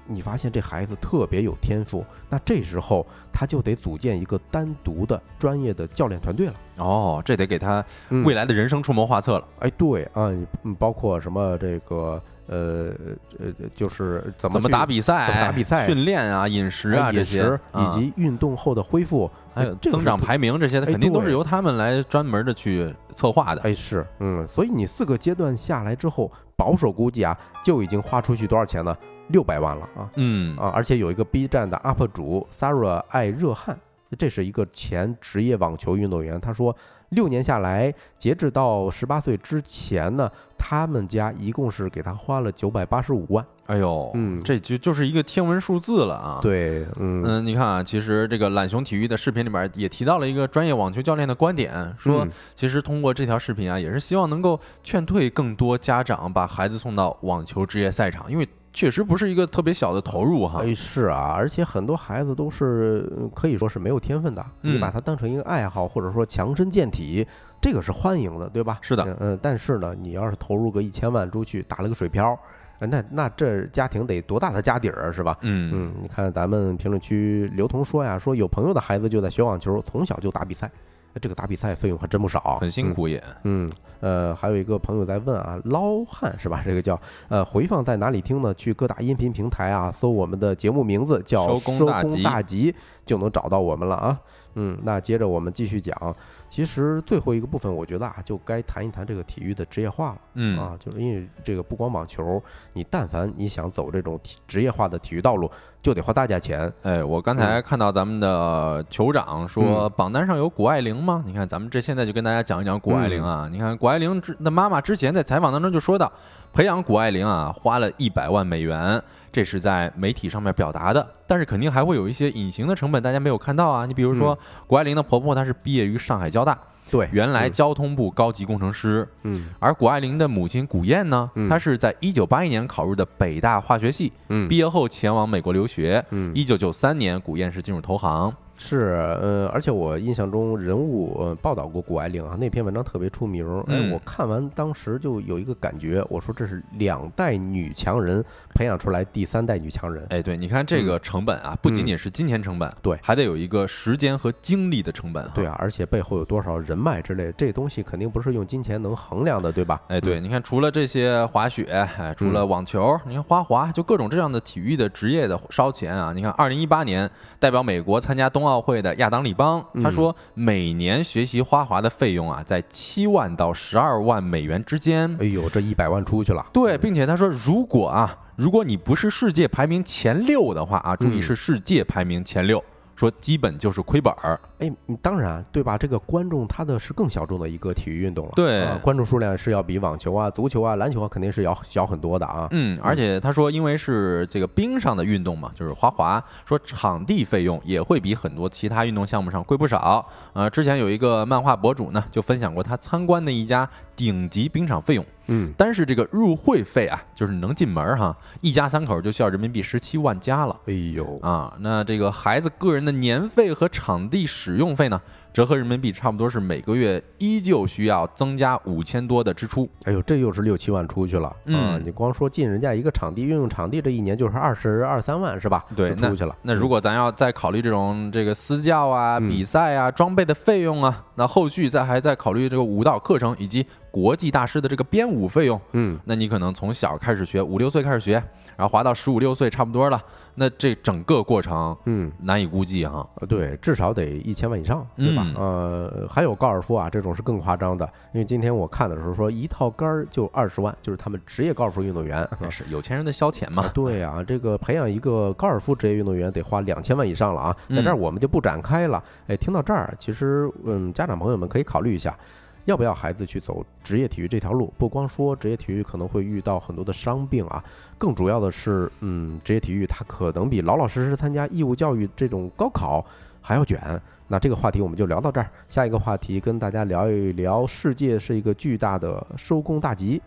[0.08, 6.54] 你发现这孩子特别有天赋，那这时候他就得组建一个单独的专业的教练团队了。
[6.80, 7.86] 哦，这得给他
[8.26, 9.48] 未来的人生出谋划策了。
[9.60, 10.32] 哎，对啊，
[10.64, 12.20] 嗯包括什么这个。
[12.48, 12.92] 呃
[13.40, 23.62] 呃，就是怎么打比赛、怎么打比赛、训练啊、饮食啊这些，以及运动后的恢复，还有增长排名这些，肯定都是由他们来专门的去策划的。
[23.62, 28.96] 哎，是，嗯，所以你四个阶段下来之后，保守估计啊，就已经花出去多少钱呢？
[29.30, 30.10] 六百万了啊！
[30.16, 33.80] 嗯啊，而且有一个 B 站的 UP 主 Sarah 爱热汗，
[34.20, 36.76] 这是一个前职业网球运动员，他说。
[37.12, 43.46] 六年下来，截止到十八岁之前呢，他们家一共是给他花了九百八十五万。
[43.66, 46.40] 哎呦，嗯，这就就是一个天文数字了啊。
[46.42, 58.48] 对，嗯嗯，你看啊，其实这个懒熊体育的视频里面也提到了一个专业网球教练的观点，说其实通过这条视频啊，也是希望能够劝退更多家长把孩子送到网球职业赛场，因为。
[58.74, 67.28] 确实不是一个特别小的投入哈，哎是啊，而且很多孩子都是可以说是没有天分的，你把它当成一个爱好或者说强身健体，
[67.62, 68.80] 这个是欢迎的，对吧？
[68.82, 72.38] 是的，嗯，但是呢，你要是投入个一千万出去打了个水漂，
[72.80, 75.38] 那那这家庭得多大的家底儿是吧？
[75.42, 80.72] 嗯嗯，你看咱们评论区刘同说呀，说有朋友的孩子就在学网球，从小就打比赛。
[81.20, 83.22] 这个打比赛费用还真不少，很辛苦也。
[83.44, 86.62] 嗯，呃，还有一个朋友在问啊，捞汉是吧？
[86.64, 88.54] 这个叫呃，回放在哪里听呢？
[88.54, 92.72] 去各大音频平台啊，搜我们的节目名字叫《收工大吉》，
[93.06, 94.20] 就能找到我们了啊。
[94.56, 96.16] 嗯，那接着我们继续讲。
[96.50, 100.22] 其实最后一个部分，我觉得啊，就该谈一谈这个体育的职业化了。
[100.34, 102.44] 嗯啊，就是因为这个不光网球，
[102.74, 105.50] 你但凡你想走这种体职业化的体育道路，
[105.82, 106.72] 就得花大价钱。
[106.84, 111.24] 哎，我刚才看到咱们的酋长说榜单上有谷爱凌吗？
[111.26, 113.48] 你看咱们这现在就跟大家讲一讲谷爱凌啊。
[113.52, 116.12] 你看谷爱凌之的妈妈之前在采访当中就说到，
[116.54, 119.02] 培养谷爱凌啊花了一百万美元。
[119.34, 123.86] 这是在媒体上面表达的，但是肯定还会有一些隐形的成本，大家没有看到啊。
[123.86, 126.60] 你比如说，谷爱凌的婆婆她是毕业于上海交大，
[126.92, 129.08] 对，原来交通部高级工程师。
[129.24, 134.12] 嗯，而谷爱凌的母亲谷燕呢，她是在一九八一年考入的北大化学系，
[134.50, 136.04] 毕业后前往美国留学。
[136.10, 138.32] 嗯，一九九三年，谷燕是进入投行。
[138.64, 143.44] 是，呃，而且我印象中人物呃报道过谷爱凌啊，那篇文章特别出名。
[143.68, 150.06] 哎，我看完当时就有一个感觉，我说这是两代女强人培养出来第三代女强人。
[150.12, 155.28] 哎，对，你看这个成本啊，不仅仅是金钱成本，对，还得有一个时间和精力的成本。
[155.34, 159.82] 对啊，而且背后有多少人脉之类，这东西肯定不是用金钱能衡量的，对吧？
[159.88, 166.14] 哎，对，你看除了这些滑雪，哎，除了网球，你看花滑，就各种这样的体育的职业的烧钱啊。
[166.14, 168.51] 你看二零一八年代表美国参加冬奥。
[168.52, 175.16] 奥会的亚当里邦他说，每年学习花滑的费用啊，在七万到十二万美元之间。
[175.20, 176.46] 哎呦，这一百万出去了。
[176.52, 182.62] 对，并且他说，如果啊，如果你不是世界排名前六的话啊，注意是世界排名前六。
[183.02, 185.76] 说基本就是亏本儿，哎，当然对吧？
[185.76, 192.48] 这个观众他的是更小众的一个体育运动了，对，观众数量是要比网球啊、足球啊、篮球啊肯定是要小很多的啊。
[192.52, 200.08] 嗯，而且他说，因为是这个冰上的运动嘛，就是滑滑，说场地费用也会比很多其他运动项目上贵不少。
[200.34, 205.04] 呃，之前有一个漫画博主呢，就分享过他参观的一家顶级冰场费用。
[205.28, 210.56] 嗯，单是这个入会费啊，就是能进门哈，一家三口就需要人民币十七万加了。
[210.68, 215.02] 哎呦啊，那这个孩子个人的年费和场地使用费呢？
[215.34, 219.70] 折合人民币差不多是每个月依旧需要增加五千多的支出。
[219.86, 221.34] 哎呦，这又是六七万出去了。
[221.46, 225.64] 嗯，你光说进人家一个场地，运用场地这一年就是二十二三万是吧？
[225.74, 226.36] 对，出去了。
[226.42, 235.60] 那如果咱要再考虑这种这个私教啊、比赛啊、装备的费用啊，那后续再还在考虑这个舞蹈课程以及国际大师的这个编舞费用。
[235.74, 238.14] 嗯，那你可能从小开始学，五六岁开始学，
[238.56, 240.02] 然后滑到十五六岁差不多了。
[240.34, 243.06] 那这整个过程，嗯，难以估计哈。
[243.16, 245.28] 呃，对，至少得一千万以上，对吧？
[245.36, 247.86] 呃，还有高尔夫啊，这种是更夸张的。
[248.14, 253.70] 因为今天我看的时候说，一套杆儿就二十万，就是他们职业高尔夫运动员， 是有钱人的消遣嘛。
[253.74, 257.58] 对啊，这个培养一个高尔夫职业运动员得花两千万以上了啊。
[257.70, 259.04] 在这儿我们就不展开了。
[259.28, 262.18] 哎，听到这儿，其实嗯，家长朋友们可以考虑一下。
[262.66, 264.74] 要不要孩子去走职业体育这条路？
[264.78, 267.64] 不光说职业体育可能会遇到很多的伤病啊，
[267.98, 273.06] 更主要的是，嗯，职业体育它可能比老老实实参加义务教育这种高考
[273.42, 273.80] 还要卷。
[274.28, 280.22] 那这个话题我们就聊到这儿，下一个话题跟大家聊一聊，世界是一个巨大的收工大集。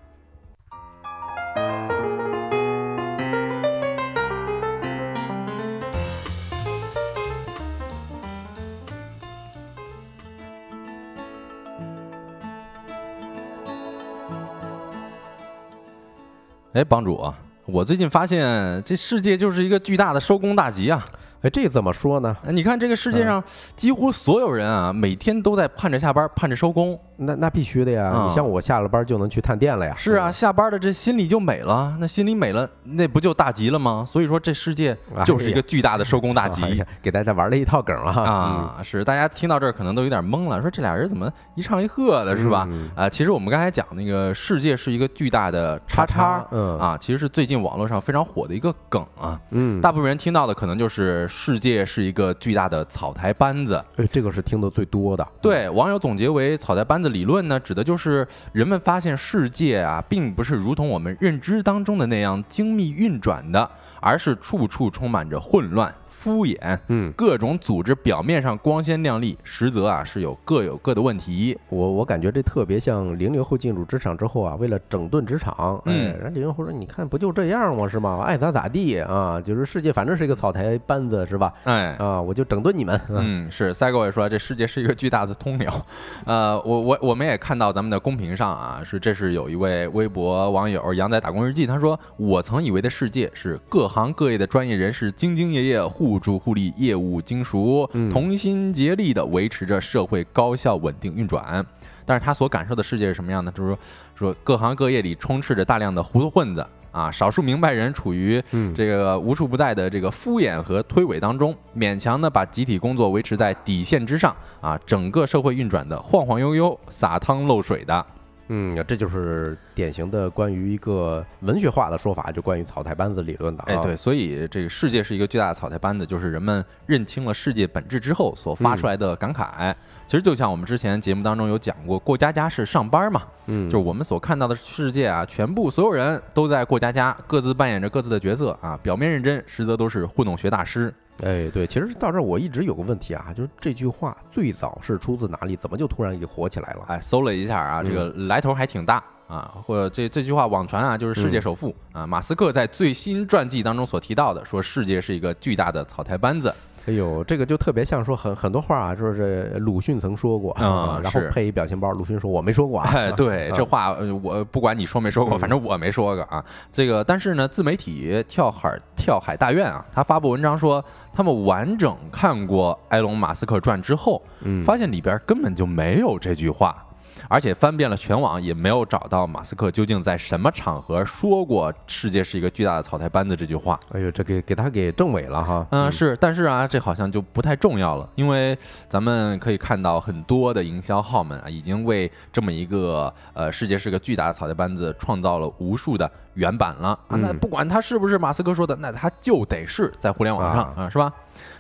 [16.75, 17.33] 哎，帮主，
[17.67, 21.07] 我最近发现这世界就是一个巨大的收工大吉啊！
[21.45, 22.35] 哎，这怎么说呢？
[22.45, 23.43] 你看这个世界上
[23.77, 26.99] 几乎所有人啊，每天都在盼着下班，盼着收工。
[27.17, 28.25] 那那必须的呀！
[28.27, 29.95] 你像我下了班就能去探店了呀。
[29.97, 34.05] 是啊，下班的这心里就美了，那心里美了，那不就大吉了吗？
[34.09, 38.23] 所以说这世界就是一个巨大的收工大吉，给大家玩了一套梗了哈。
[38.23, 42.69] 啊，是，大家听到这儿可能都有点懵了，说这俩人怎么一唱一和的，是吧？
[42.97, 49.39] 啊，其实我们刚才讲那个世界是一个巨大的叉叉，嗯啊，其实是最近网络上非常火的一个梗啊。
[49.51, 55.27] 嗯，大部分人听到的可能就是世界是一个巨大的草台班子，哎，这个是听得最多的。
[55.43, 63.69] 对，网友总结为草台班子理论呢，指的就是人们发现世界啊，并不是如同我们认知当中的那样精密运转的，
[64.01, 65.93] 而是处处充满着混乱。
[66.25, 71.55] 敷衍，嗯，各种组织表面上光鲜亮丽，实则啊是有各有各的问题。
[71.69, 77.87] 我我感觉这特别像零零后进入职场之后啊，为了整顿职场，哎，人零零后说：“你看不就这样吗？
[77.87, 78.23] 是吗？
[78.23, 81.53] 爱咋咋地啊，就是世界反正是一个草台班子，是吧？
[81.65, 82.99] 哎，啊，我就整顿你们。
[83.11, 85.87] 嗯，是赛狗也说这世界是一个巨大的通辽。
[86.25, 101.67] 呃，我我我们也看到咱们的公屏上啊，是这是有一位微博网友杨仔打工日记，他说：“我曾以为的世界是各行各业的专业人士兢兢业业互。”互助互利，业务精熟，同心竭力地维持着社会高效稳定运转。
[102.05, 103.51] 但是他所感受的世界是什么样的？
[103.51, 103.79] 就是说，
[104.15, 108.41] 说各行各业里充斥着大量的糊涂混子啊，少数明白人处于
[108.77, 118.07] 这个无处不在的这个敷衍和推诿当中，勉强的把集体工作维持在底线之上啊，整个社会运转的晃晃悠悠、洒汤漏水的。
[118.49, 123.63] 嗯，这就是典型的关于一个文学化的说法，就关于草台班子理论的。
[123.65, 129.75] 哎，对，所以这个世界是一个巨大的草台班子，就是人们认清了世界本质之后所发出来的感慨。
[130.07, 140.93] 其实就像我们之前节目当中有讲过，过家家是上班嘛，嗯，就是我们所看到的世界啊，全部所有人都在过家家，各自扮演着各自的角色啊，表面认真，实则都是糊弄学大师。
[141.23, 145.55] 哎，对，其实到这儿我一直有个问题啊，就是这句话最早是出自哪里？
[145.55, 146.85] 怎么就突然就火起来了？
[146.89, 149.55] 哎，搜了一下啊，这个来头还挺大啊。
[149.63, 156.53] 或者这这句话网传啊，就是世界首富啊，马斯克在最新传记当中所提到的，说世界是一个巨大的草台班子。
[156.87, 162.91] 哎呦，这个就特别像说很很多话啊，就是鲁迅曾说过啊，然后配一表情包，鲁迅说我没说过啊。
[162.93, 166.45] 哎，对，这话我不管你说没说过，反正我没说过啊。
[166.71, 174.23] 这个，但是呢，自媒体跳海跳海大院啊，他发布文章说，他们完整看过埃隆·马斯克传之后，
[174.67, 176.85] 发现里边根本就没有这句话。
[177.29, 183.79] 而且翻遍了全网，也没有找到马斯克究竟在什么场合说过“世界是一个巨大的草台班子”这句话。
[183.93, 185.67] 哎呦，这给给他给证伪了哈。
[185.71, 188.57] 嗯，是，但是啊，这好像就不太重要了，因为
[188.89, 197.17] 咱们可以看到很多的营销号们啊，已经为这么一个呃“世界是个巨大的草台班子”创造了无数的原版了啊。
[197.17, 201.13] 那不管他是不是马斯克说的，那他就得是在互联网上啊，是吧？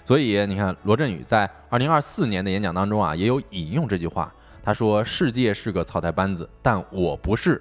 [0.04, 4.32] 所以你看，罗振宇在二零二四年的演讲当中啊，也有引用这句话。
[4.64, 7.60] 他说：“世界是个草台班子，但我不是。”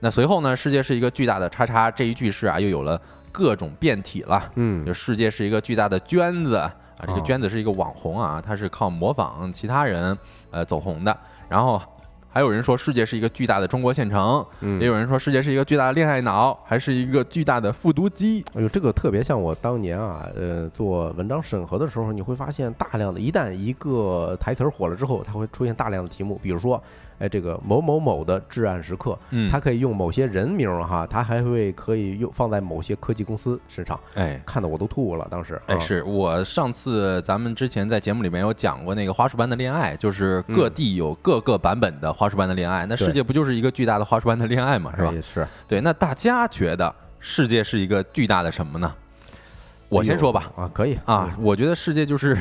[0.00, 0.56] 那随后呢？
[0.56, 4.50] 世界是一个巨大的叉叉，这一句式啊，又有了各种变体了。
[4.56, 6.74] 嗯，就世界是一个巨大的娟子啊，
[7.06, 10.18] 这个娟子是一个网红啊，他是靠模仿其他人
[10.50, 11.16] 呃走红的。
[11.48, 11.80] 然后。
[12.32, 14.44] 还有人说世界是一个巨大的中国县城，
[14.80, 18.44] 也有人说世界是一个巨大的恋爱脑，还是一个巨大的复读机。
[18.54, 26.82] 哎呦，这个特别像我当年啊，呃，做文章审核的时候，你会发现大量的，一旦一个台词火了之后，它会出现大量的题目，比如说。
[27.20, 35.28] 哎，这个某某某的至暗时刻，嗯，它可以用某些人名哈，它还会可以用放在某些科技公司身上，哎，看的我都吐了。
[35.30, 45.14] 当时，哎，是我上次咱们之前在节目里面有讲过那个花束般的恋爱，就是各地有各个版本的花束般的恋爱，那世界不就是一个巨大的花束般的恋爱嘛，是吧？
[45.22, 45.80] 是对。
[45.82, 48.94] 那大家觉得世界是一个巨大的什么呢？
[49.90, 52.34] 我先说吧，啊，可以啊，我觉得世界就是。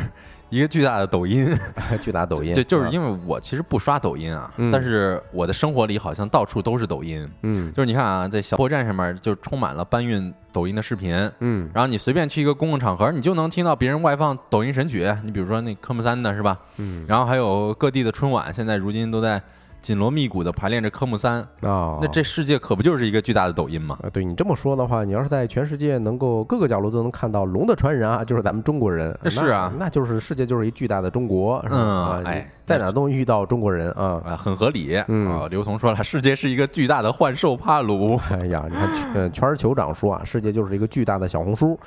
[0.50, 1.48] 一个巨大的抖音，
[2.02, 19.42] 巨大抖音，就就是因为我其实不刷抖音啊，但是我的生活里好像到处都是抖音，嗯，就是你看啊，在小破站上面就充满了搬运抖音的视频，嗯，然后你随便去一个公共场合，你就能听到别人外放抖音神曲，你比如说那科目三的是吧，嗯，然后还有各地的春晚，现在如今都在
[19.82, 23.98] 紧锣密鼓的排练着科目三，啊，那这世界可不就是一个巨大的抖音吗？
[24.04, 29.18] 啊，对你这么说的话，你要是在全世界能够各个角落都能看到龙的传人啊，就是咱们中国人。
[29.26, 31.76] 是啊那那就是世界就是一巨大的中国，是吧？
[31.76, 34.22] 嗯啊哎在哪儿都能遇到中国人啊。
[34.24, 35.02] 啊，很合理。
[35.08, 38.20] 嗯啊，刘同说了，世界是一个巨大的幻兽帕鲁。
[38.30, 41.80] 哎呀，你看，呃，全儿酋长说啊，世界就是一个巨大的小红书，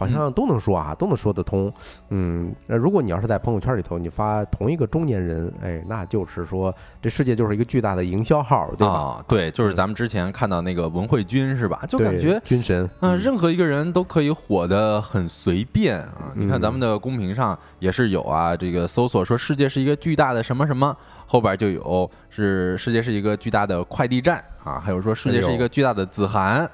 [0.00, 1.70] 好像都能说啊，都能说得通。
[2.08, 8.94] 嗯，那如果你要是在朋友圈里头，你发同一个中年人，哎，那就是说这世界就是一个巨大的营销号，对吧？
[8.94, 11.82] 啊，对，就是咱们之前看到那个文慧君是吧？
[11.86, 12.40] 就感觉。
[12.46, 16.32] 军神，嗯，任何一个人都可以火得很随便啊！
[16.34, 20.96] 你看咱们的公屏上也是有啊，这个搜索说世界是一个巨大的什么什么，
[21.26, 26.68] 后边就有是世界是一个巨大的快递站啊，还有说世界是一个巨大的子涵，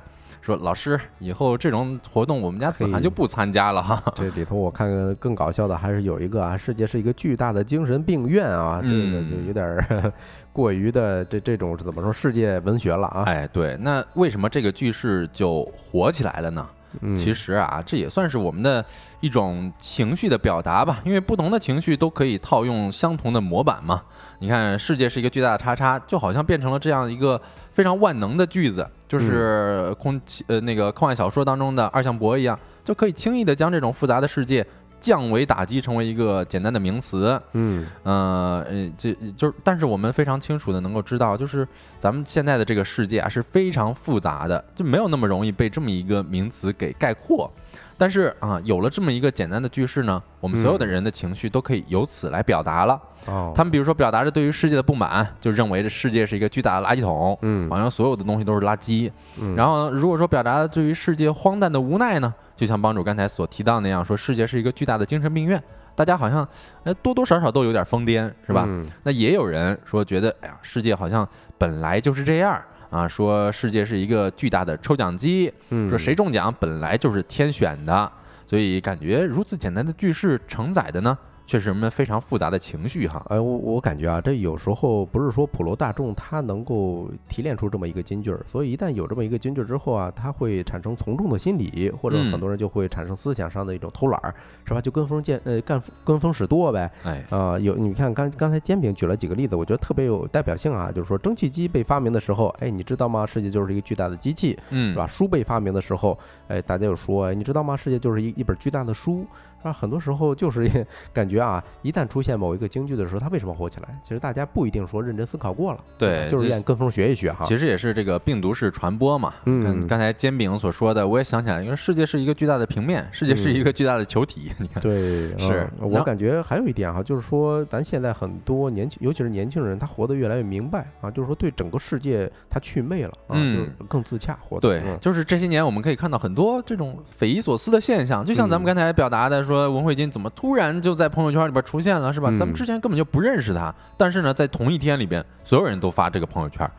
[0.47, 4.01] 说老师以后这种活动我们家子涵就不参加了哈。
[4.15, 10.13] 这里头我看更搞笑的还是有一个啊，世界是一个巨大的精神病院啊，这个嗯就有点儿
[10.53, 13.25] 过于的这这种怎么说世界文学了啊。
[13.27, 16.65] 哎，对，那为什么这个句式就火起来了呢？
[17.01, 18.85] 嗯其实啊，这也算是我们的
[19.21, 24.03] 一种情绪的表达吧，因为不同的情绪都可以套用相同的模板嘛。
[24.39, 27.41] 你看，世界是一个巨大的叉叉，就好像变成了这样一个
[27.73, 34.67] 非常万能的句子，就是空气呃那个科幻小说当中的二向箔一样，就可以轻易的将这种复杂的世界
[35.01, 37.41] 降维打击，成为一个简单的名词。
[37.53, 41.67] 嗯呃，呃，这就是，但是我们非常清楚的能够知道，就是
[42.01, 47.51] 咱们现在的这个世界啊是非常复杂的，就没有那么容易被这么一个名词给概括。
[47.99, 53.01] 但是啊，有了这么一个简单的句式呢，我们所有的人的情绪都可以由此来表达了。
[53.27, 59.11] 哦，他们比如说表达着对于世界的不满，就认为这世界是一个巨大的垃圾桶，嗯好像所有的东西都是垃圾。
[59.41, 65.61] 嗯然后如果说表达对于世界荒诞的无奈呢，就像帮主刚才所提到那样，说世界是一个巨大的精神病院，
[65.95, 66.47] 大家好像
[66.85, 68.65] 呃多多少少都有点疯癫，是吧？
[68.67, 71.27] 嗯那也有人说觉得，哎呀，世界好像
[71.57, 72.63] 本来就是这样
[72.97, 75.89] 啊，说世界是一个巨大的抽奖机，嗯。
[75.91, 78.11] 说谁中奖本来就是天选的，
[78.47, 81.17] 所以感觉如此简单的句式承载的呢，
[81.47, 83.25] 却是人们非常复杂的情绪哈。
[83.29, 94.35] 哎，我我感觉啊，这有时候不是说普罗大众他能够提炼出这么一个金句儿，所以一旦有这么一个金句儿之后啊，他会产生从众的心理，或者嗯很多人就会产生思想上的一种偷懒儿，
[94.65, 94.81] 是吧？
[94.81, 96.91] 就跟风见呃干跟风使舵呗。
[97.05, 100.91] 哎，啊、有你看刚刚才煎饼举了几个例子，我觉得特别有代表性啊。
[100.91, 103.25] 就是说蒸汽机被发明的时候，哎，你知道吗？
[103.25, 105.07] 世界就是一个巨大的机器，嗯是吧？
[105.07, 106.19] 书被发明的时候，
[106.49, 107.77] 哎，大家有说，哎，你知道吗？
[107.77, 109.25] 世界就是一一本巨大的书，
[109.73, 113.99] 很多时候就是感觉啊，一旦出现某一个京剧的时候，它为什么火起来？
[114.03, 117.45] 其实大家不一定说认真思考过了，对就是愿跟风学一学哈。
[117.47, 119.33] 其实也是这个病毒式传播嘛。
[119.45, 124.83] 嗯跟刚才煎饼所说的，我也想起来，因为世界是一个巨大的平面，世界是一个巨大的球体，你看。
[124.83, 134.99] 对，是嗯我感觉还有一点哈，就是说咱现在很多年轻，尤其是年轻人，他活得越来越明白啊，就是说对整个世界他祛魅了啊，嗯就是更自洽活得。
[134.99, 142.29] 就是这些年我们可以看到很多这种匪夷所思的现象，就像咱们嗯刚才表达的，说文慧金怎么突然就在朋友圈里边出现了，是吧？
[142.31, 146.71] 嗯咱们之前根本就不认识他，但是呢，在同一天里边，所有人都发这个朋友圈。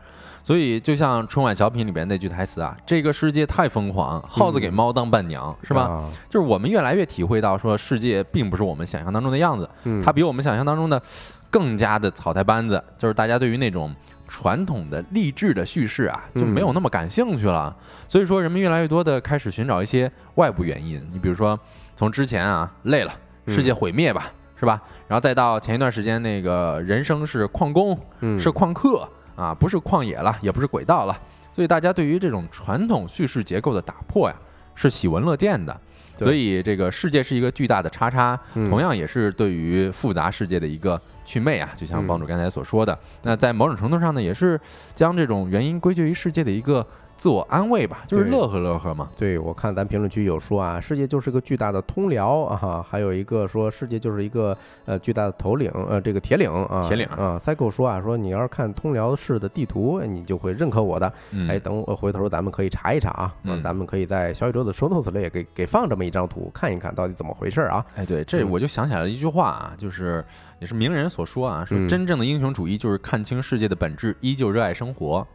[0.44, 5.82] 所以，就像春晚小品里边那句台词啊，“这个世界太疯狂，耗子给猫当伴娘”，是吧？
[5.82, 11.02] 啊就是我们越来越体会到，说世界并不是我们想象当中的样子，嗯，它比我们想象当中的
[11.50, 13.94] 更加的草台班子，就是大家对于那种
[14.26, 17.76] 传统的励志的叙事啊，就没有那么感兴趣了。
[18.06, 21.06] 所以说，人们越来越多的开始寻找一些外部原因。
[21.12, 21.58] 你比如说，
[21.98, 23.12] 从之前啊累了，
[23.48, 24.80] 世界毁灭吧，是吧？
[25.08, 31.18] 然后再到前一段时间那个人生是矿工，嗯是旷课啊，不是旷野了，也不是轨道了。
[31.52, 34.36] 所以大家对于这种传统叙事结构的打破呀，
[34.76, 35.76] 是喜闻乐见的。
[36.16, 44.60] 对所以这个世界是一个巨大的叉叉，嗯同样也是对于复杂世界的一个祛魅啊，就像嗯帮主刚才所说的，那在某种程度上呢，也是
[44.94, 46.86] 将这种原因归结于世界的一个
[47.18, 49.10] 自我安慰吧，就是乐呵乐呵嘛。
[49.16, 57.36] 对，我看咱评论区有说啊，世界就是个巨大的通辽啊，还有一个说世界就是一个呃巨大的头领，呃这个铁岭啊，铁岭啊。
[57.38, 61.12] Cycle 说啊，说你要是看通辽市的地图，哎你就会认可我的。
[61.32, 67.84] 嗯，哎，等我回头咱们可以查一查啊，嗯咱们可以在小宇宙的 show notes 里也给给放这么一张图，看一看到底怎么回事儿啊。
[67.96, 70.24] 哎，对，这嗯我就想起来了一句话啊，就是
[70.60, 75.26] 也是名人所说啊，说嗯真正的英雄主义就是看清世界的本质，依旧热爱生活。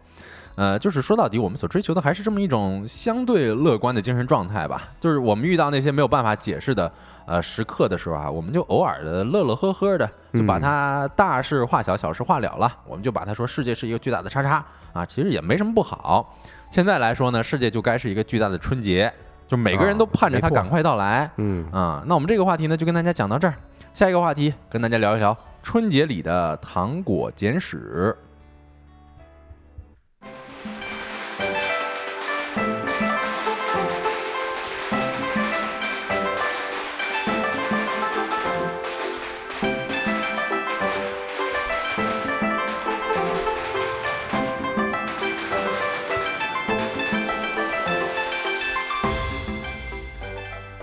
[0.55, 4.89] 呃，就是说到底，我们所追求的还是这么一种相对乐观的精神状态吧。
[4.99, 6.91] 就是我们遇到那些没有办法解释的
[7.25, 12.71] 呃时刻的时候啊，我们就偶尔的乐乐呵呵的，就把嗯它大事化小，小事化了了。
[12.85, 16.35] 我们就把它说世界是一个巨大的叉叉啊，其实也没什么不好。
[16.69, 19.11] 现在来说呢，世界就该是一个巨大的春节，
[19.47, 21.29] 就每个人都盼着它赶快到来。
[21.37, 23.55] 嗯，啊、那我们这个话题呢，就跟大家讲到这儿。
[23.93, 28.15] 下一个话题，跟大家聊一聊春节里的糖果简史。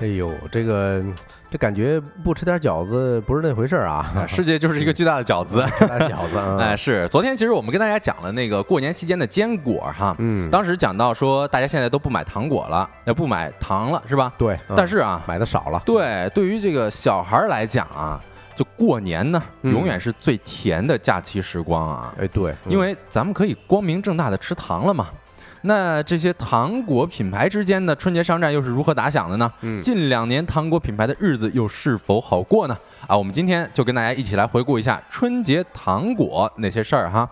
[0.01, 1.03] 哎呦，这个
[1.51, 4.25] 这感觉不吃点饺子不是那回事儿啊！
[4.27, 6.39] 世界就是一个巨大的饺子， 大饺子。
[6.59, 14.33] 哎，是昨天其实我们跟大家讲了那个过年期间的坚果哈，嗯，当时讲到说大家现在都不买糖果了，也不买糖了是吧？
[14.39, 15.83] 对，但是啊，买的少了。
[15.85, 18.19] 对，对于这个小孩来讲啊，
[18.57, 22.15] 就过年呢，永远是最甜的假期时光啊。
[22.19, 25.09] 哎，对，因为咱们可以光明正大的吃糖了嘛。
[25.63, 29.53] 那这些糖果品牌之间的春节商战又是如何打响的呢？
[29.61, 32.79] 嗯，近两年糖果品牌的日子又是否好过呢？
[33.07, 37.29] 啊，我们今天就跟大家一起来回顾一下春节糖果那些事儿哈。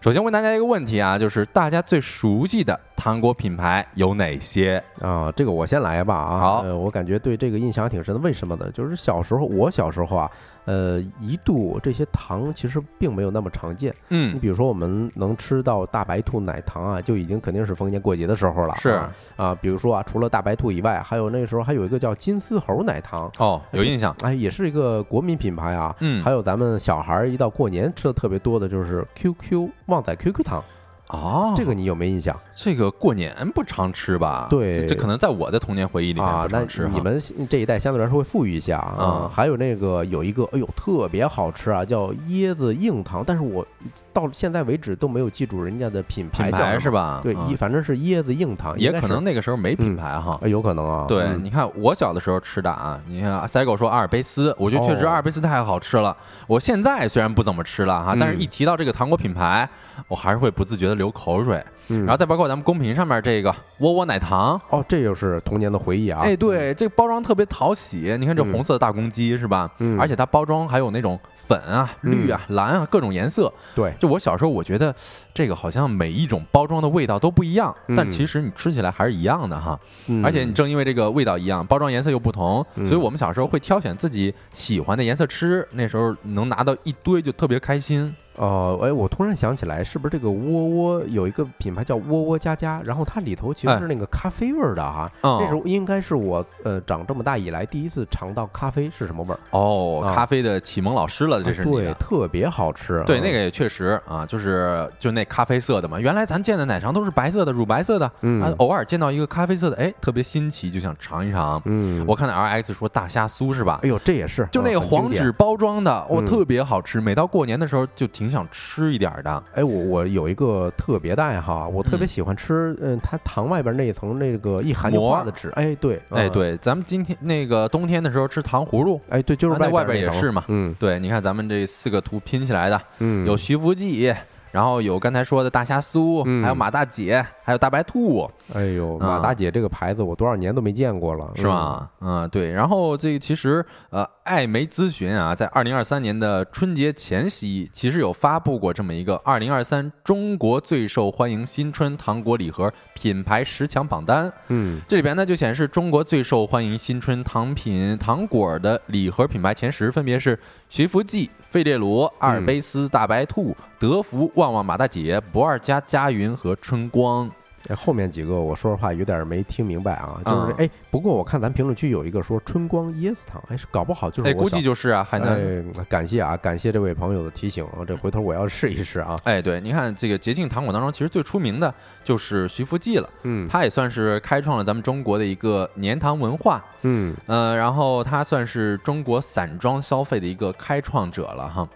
[0.00, 5.32] 首先问大家一个问题啊，就是大家最熟悉的糖果品牌有哪些啊？
[5.36, 6.40] 这个我先来吧啊。
[6.40, 8.20] 好，我感觉对这个印象还挺深的。
[8.20, 8.68] 为什么呢？
[8.72, 10.28] 就是小时候，我小时候啊，
[10.64, 13.94] 呃，一度这些糖其实并没有那么常见。
[14.08, 18.74] 嗯，你比如说我们能吃到大白兔奶糖啊，就已经肯定是逢年过节的时候了。
[18.76, 19.00] 是
[19.36, 23.30] 啊，比如说啊，除了大白兔以外，还有那时候还有一个叫金丝猴奶糖。
[23.38, 24.12] 哦，有印象。
[24.22, 25.94] 哎，也是一个国民品牌啊。
[26.00, 29.68] 嗯，还有咱们小孩一到过年吃的特别多的就是 QQ。
[29.86, 30.62] 旺仔 QQ 糖，
[31.08, 32.36] 哦，这个你有没印象？
[32.54, 34.46] 这个过年不常吃吧？
[34.50, 36.88] 对，这可能在我的童年回忆里面不常吃。
[36.88, 39.30] 你们这一代相对来说会富裕一些啊。
[39.32, 43.66] 还有那个有一个，哎呦，特别好吃啊，叫椰子硬糖，但是我
[44.12, 47.20] 到现在为止都没有记住人家的品牌叫是吧？
[47.22, 51.06] 对，一反正是椰子硬糖，也可能那个时候没品牌哈，有可能啊。
[51.08, 56.14] 对，你看我小的时候吃的啊，你看塞狗说阿尔卑斯，我觉得确实阿尔卑斯太好吃了。
[56.46, 59.66] 我现在虽然不怎么吃了哈，但是一提到这个糖果品牌。
[60.06, 66.20] 我还是会不自觉的流口水，然后再包括咱们公屏上面这个窝窝奶糖，哦，这就是童年的回忆啊！
[66.22, 69.70] 哎，对，这个包装特别讨喜，你看这红色的大公鸡是吧？
[69.78, 73.50] 嗯，而且它包装还有那种粉啊、绿啊、蓝啊各种颜色。
[73.74, 74.94] 对，就我小时候我觉得
[75.32, 79.78] 这个好像每一种包装的味道都不一样，但其实你吃起来还是一样的哈。
[80.22, 88.14] 而且你正因为这个味道一样，包装颜色又不同，所以我们小时候会挑选自己喜欢的颜色吃，那时候能拿到一堆就特别开心。
[88.38, 92.80] 哦，哎，我突然想起来，是不是这个窝窝有一个品牌叫窝窝家家？
[92.84, 95.10] 然后它里头其实是那个咖啡味儿的哈。
[95.22, 99.40] 那时候应该是我呃长这么大以来第一次尝到咖啡是什么味儿。
[99.50, 103.02] 哦，咖啡的启蒙老师了，这是对，特别好吃。
[103.04, 105.98] 对，那个也确实啊，就是就那咖啡色的嘛。
[105.98, 108.08] 原来咱见的奶肠都是白色的，乳白色的。
[108.20, 108.54] 嗯。
[108.58, 111.60] 偶尔见到一个咖啡色的，哎，特别新奇，就想尝一尝。
[111.64, 112.04] 嗯。
[112.06, 113.80] 我看那 R X 说大虾酥是吧？
[113.82, 117.00] 哎呦，这也是，就那个黄纸包装的，哦，特别好吃。
[117.00, 118.27] 每到过年的时候就挺。
[118.28, 134.14] 想吃一点的，哎，我我有一个特别的爱好，我特别喜欢吃，嗯，它糖外边那一层那个一含就化的纸，哎，对，哎，对，咱们今天那个冬天的时候吃糖葫芦，哎，对，就是那外边也是嘛，嗯，对，你看咱们这四个图拼起来的，嗯，有徐福记。
[134.50, 138.28] 然后有刚才说的大虾酥，还有马大姐，还有大白兔。
[138.54, 141.90] 哎呦，马大姐这个牌子我多少年都没见过了，是吧？
[142.00, 142.52] 嗯，对。
[142.52, 154.32] 然后这个其实呃，艾媒咨询啊，在二零二三年的春节前夕，其实有发布过这么一个二零二三中国最受欢迎新春糖果礼盒品牌十强榜单。
[154.48, 160.38] 嗯，这里边呢就显示中国最受欢迎新春糖品糖果的礼盒品牌前十分别是
[160.68, 161.30] 徐福记。
[161.50, 167.30] 费列罗、阿尔卑斯、大白兔、德芙、旺旺、马大姐、不二家、佳云和春光。
[167.74, 179.16] 后面几个我说实话有点没听明白啊，就是哎，不过我看咱评论区有一个说春光椰子糖，哎，是搞不好就是，哎，估计就是啊，海南，感谢啊，感谢这位朋友的提醒，这回头我要试一试啊。
[179.24, 191.68] 哎，对，你看这个捷径糖果当中，其实最出名的就是徐福记了，嗯，它也算是开创了咱们中国的一个年糖文化，嗯呃，然后它算是中国散装消费的一个开创者了哈。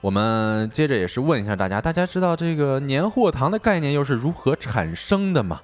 [0.00, 5.60] 我们接着也是问一下大家，大家知道这个年货糖的概念又是如何产生的吗？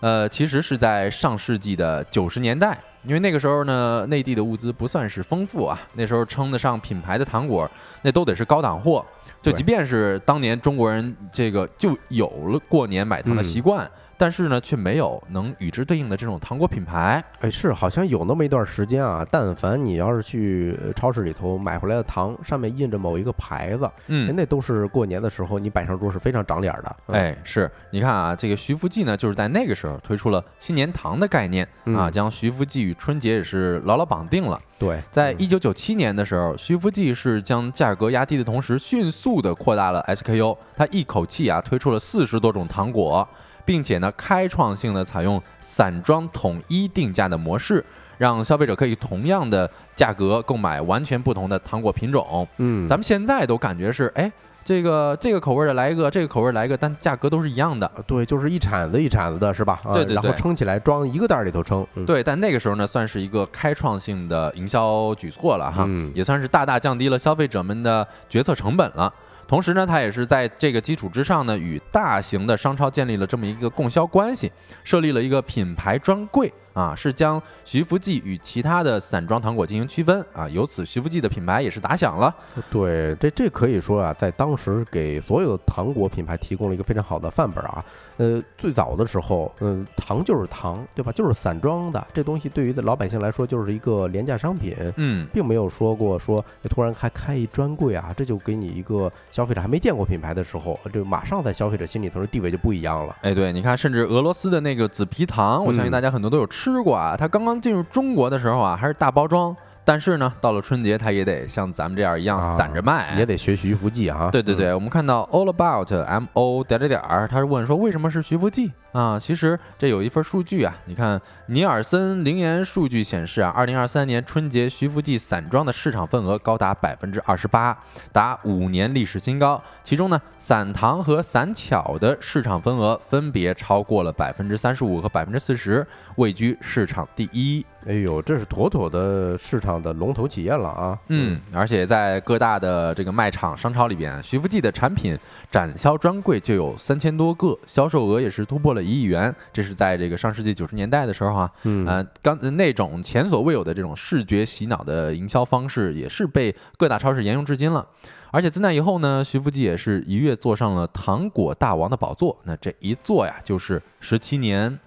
[0.00, 7.68] 呃，其实是在上世纪的九十年代，因为那个时候呢，内地的物资不算是丰富啊，那时候称得上品牌的糖果，
[8.02, 9.02] 那都得是高档货，
[9.40, 13.90] 就即便是当年中国人这个就有了过年买糖的习惯。
[14.18, 17.22] 但是呢，却没有能与之对应的这种糖果品牌。
[17.40, 26.96] 哎，是好像有那么一段时间啊，但凡你要是去超市里头买回来的糖，上面印着某一个牌子，嗯，那都是过年的时候你摆上桌是非常长脸的。
[27.08, 34.60] 哎，是你看啊，这个徐福记呢，就是在那个时候推出了新年糖的概念啊，将徐福记与春节也是牢牢绑定了。
[34.78, 43.26] 对，在一九九七年的时候，徐福记是将价格压低的同时，迅速的扩大了 SKU，它一口气啊推出了四十多种糖果。
[43.66, 47.84] 并且呢，开创性的采用散装统一定价的模式，
[48.16, 52.48] 让消费者可以同样的价格购买完全不同的糖果品种。
[52.56, 54.32] 嗯，咱们现在都感觉是，哎，
[54.64, 57.90] 这个这个口味的来一个，这个口味来一个，但价格都是一样的。
[58.06, 59.80] 对，就是一铲子一铲子的，是吧？
[59.84, 61.86] 啊对对然后对称起来装一个袋儿里头称。
[61.94, 69.12] 嗯，对，但那个时候呢，算是一个开创性的营销举措了哈，嗯也算是大大降低了消费者们的决策成本了。
[69.48, 74.50] 同时呢，它也是在这个基础之上呢，与大型的商超建立了这么一个供销关系，
[74.82, 82.34] 设立了一个品牌专柜啊，是将徐福记与其他的散装糖果进行区分啊，由此徐福记的品牌也是打响了。
[82.70, 87.82] 对，这这可以说啊，在当时给所有糖果品牌提供了一个非常好的范本啊。
[88.18, 91.10] 呃，最早的时候，嗯、糖就是糖，对吧？
[91.12, 94.76] 就是散装的，这东西对于老百姓来说就是一个廉价商品。
[94.96, 103.16] 嗯，并没有说过说哎突然还开一专柜啊，这就给你一个消费者还没见过品牌的时候，这马上在消费者心里头的地位就不一样了。
[103.22, 107.16] 哎，对，你看，甚至俄罗斯的那个紫皮糖，我相信嗯大家很多都有吃过啊。
[107.16, 109.54] 它刚刚进入中国的时候啊，还是大包装，
[109.84, 114.28] 但是呢，到了春节，它也得像咱们这样一样啊散着卖，也得学徐福记啊。
[114.28, 119.18] 嗯对对对，我们看到 all about m o 点点点儿，他是问说为什么是徐福记啊？
[119.18, 127.76] 其实这有一份数据啊，你看尼尔森灵研数据显示啊，二零二三年春节徐福记散装的市场份额高达百分之二十八，
[128.12, 129.62] 达五年历史新高。
[129.84, 135.86] 其中呢，散糖和散巧的市场份额分别超过了百分之三十五和百分之四十，
[136.16, 137.64] 位居市场第一。
[137.86, 140.98] 哎呦，这是妥妥的市场的龙头企业了啊！
[141.06, 145.16] 嗯，而且在各大的这个卖场、商超里边，徐福记的产品
[145.52, 149.34] 展销专柜就有三千多个，销售额也是突破了一亿元。
[149.52, 157.86] 这是在这个上世纪九十年代的时候啊，嗯，呃，刚那种前所未有的这种视觉洗脑的营销方式，也是被各大超市沿用至今了。
[158.30, 162.36] 而且自那以后呢，徐福记也是一跃坐上了糖果大王的宝座。
[162.44, 164.78] 那这一坐呀，就是十七年。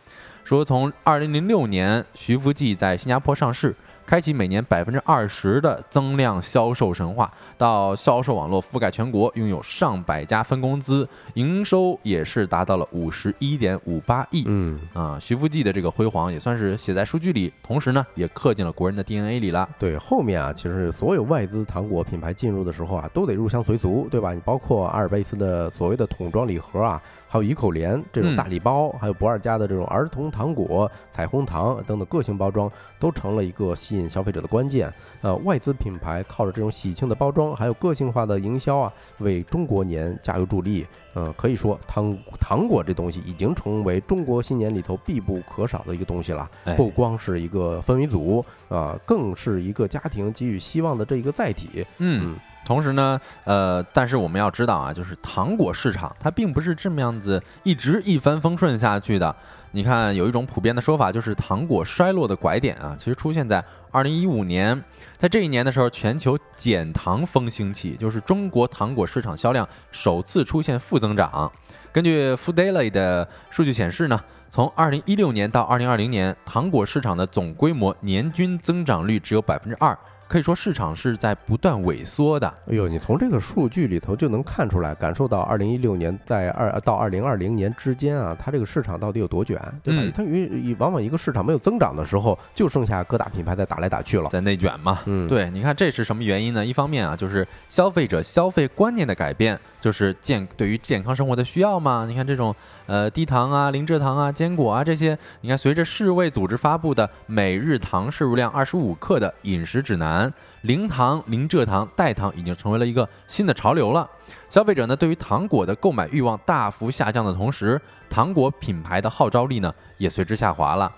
[0.43, 3.75] 说从二零零六年，徐福记在新加坡上市，
[4.09, 14.45] 开启每年百分之二十的增量销售神话，到销售网络覆盖全国，拥有上百家分公司，营收也是达到了五十一点五八亿。
[14.47, 19.69] 嗯，啊，徐福记的这个辉煌也算是写在数据里，同时呢，也刻进了国人的 DNA 里了。
[19.77, 24.33] 对，后面啊，其实所有外资糖果品牌进入的时候啊，都得入乡随俗，对吧？
[24.33, 26.99] 你包括阿尔卑斯的所谓的桶装礼盒啊，
[27.29, 32.69] 还有怡口莲这种嗯大礼包，还有不二家的这种儿童糖果、彩虹糖等等个性包装，
[32.99, 34.91] 都成了一个吸引消费者的关键。
[35.21, 40.85] 呃，外资品牌靠着这种喜庆的包装，还有个性化的营销啊，为中国年加油助力。
[41.13, 46.49] 呃，可以说糖糖果这东西已经成为中国新年里头必不可少的一个东西了。
[46.65, 51.85] 哎不光是一个氛围组啊、更是一个家庭给予希望的这一个载体。
[51.97, 59.35] 嗯，同时呢，呃，但是我们要知道啊，就是糖果市场它并不是这么样子一直一帆风顺下去的。
[59.71, 64.83] 你看，有一种普遍的说法，就是糖果衰落的拐点啊，其实出现在二零一五年，
[65.17, 71.51] 在这一年的时候，全球减糖风兴起，就是中国糖果市场销量首次出现负增长。
[71.91, 79.97] 根据 Food Daily 的数据显示呢，从二零一六年到二零二零年，糖果市场的总规模年均增长率只有百分之二，
[80.29, 82.47] 可以说市场是在不断萎缩的。
[82.67, 90.03] 哎呦，你从这个数据里头就能看出来，感受到二零一六年在二到二零二零年之间啊，它这个市场到底有多卷，对吧？
[90.03, 94.29] 嗯它与往往一个市场没有增长的时候，就剩下各大品牌在打来打去了。
[94.29, 94.99] 在内卷嘛。
[95.05, 96.63] 嗯，，对，你看这是什么原因呢？
[96.63, 102.05] 一方面啊，就是消费者消费观念的改变，就是健对于健康生活的需要嘛。
[102.07, 102.53] 你看这种
[102.85, 114.09] 呃低糖啊、零蔗糖啊、坚果啊这些，你看随着世卫组织发布的每日糖摄入量二十五克的饮食指南，零糖、零蔗糖、代糖已经成为了一个新的潮流了。
[114.49, 120.91] 消费者呢对于糖果的购买欲望大幅下降的同时，糖果品牌的号召力呢也随之下滑了。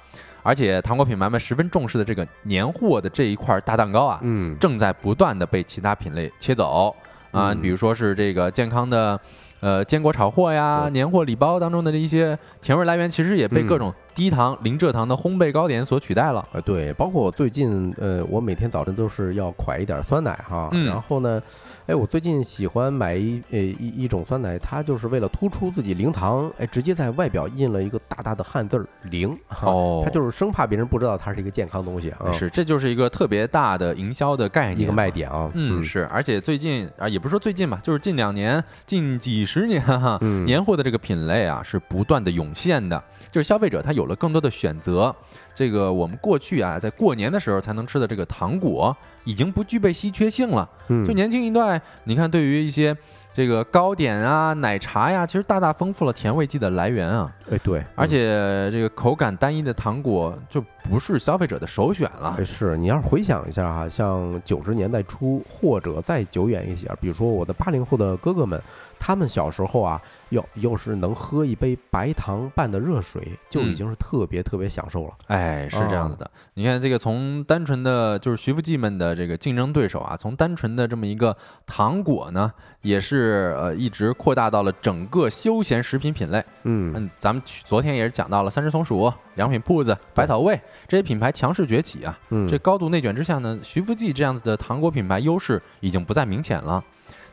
[0.43, 6.95] 而且糖果品牌们十分重视的这个年货的这一块大蛋糕啊，嗯，正在不断的被其他品类切走
[7.31, 9.19] 啊，嗯比如说是这个健康的。
[9.63, 16.43] 呃，坚果炒货呀，年货礼包当中的这一些甜味来源，其实也被嗯各种低糖、零蔗糖的烘焙糕点所取代了。
[16.53, 20.87] 呃，对，包括我最近，呃，我每天早晨都是要蒯一点酸奶哈，嗯。
[20.87, 21.39] 然后呢，
[21.85, 30.01] 哎，我最近喜欢买一呃一一种酸奶，它就是为了突出自己零糖，哎，直接在外表印了一个大大的汉字儿零，哈，哦。
[30.03, 35.11] 它就是生怕别人不知道它是一个健康东西啊，是，这就是一个特别大的营销的概念，一个卖。
[35.11, 40.45] 点啊，嗯，是，而且最近啊，也不是说最近吧，就是近两年、近几十年哈，嗯。
[40.45, 45.15] 年货的这个品类啊是不断的涌现的，就是消费者他有了更多的选择。
[45.53, 48.95] 这个我们过去啊，在过年的时候才能吃的这个糖果，
[49.25, 50.67] 已经不具备稀缺性了。
[50.87, 52.95] 嗯就年轻一代，你看对于一些
[53.33, 57.31] 这个糕点啊、奶茶呀，其实大大丰富了甜味剂的来源啊。
[57.51, 62.37] 哎对，而且这个口感单一的糖果就不是消费者的首选了。
[62.45, 68.59] 是你要是回想一下哈，像九十年代初或者再久远一些，比如说我的八零后的哥哥们。
[69.03, 69.99] 他们小时候啊，
[70.29, 75.13] 又又是能喝一杯白糖拌的热水，就已经是特别特别享受了。
[75.25, 76.29] 哎，是这样子的。
[76.53, 81.35] 你看这个，从单纯的就是徐福记们的这个竞争对手啊，从单纯的这么一个
[81.65, 86.37] 糖果呢，也是呃一直扩大到了整个休闲食品品类。
[86.61, 92.15] 嗯嗯，咱们昨天也是讲到了三只松鼠、良品铺子、百草味这些品牌强势崛起啊。
[92.29, 96.83] 嗯，这高度内卷之下呢，徐福记这样子的糖果品牌优势已经不再明显了。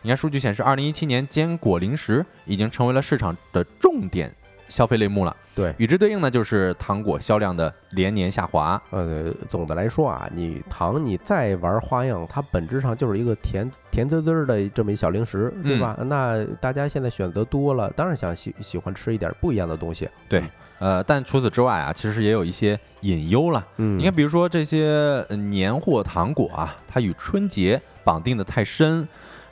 [0.02, 4.32] 你看，数据显示，二零一七年坚果零食已经成为了市场的重点
[4.68, 5.36] 消费类目了。
[5.54, 8.80] 对，与之对应的就是糖果销量的连年下滑。
[8.90, 15.98] 呃，总的来说啊，你糖你再玩花样，它本质上就是一个甜甜滋滋的这么一小零食，对吧？
[16.04, 20.08] 那大家现在选择多了，当然想喜喜欢吃一点不一样的东西。
[20.28, 20.44] 对，
[20.78, 23.66] 呃，但除此之外啊，其实也有一些隐忧了。
[23.78, 29.08] 嗯，你看，比如说这些年货糖果啊，它与春节绑定的太深。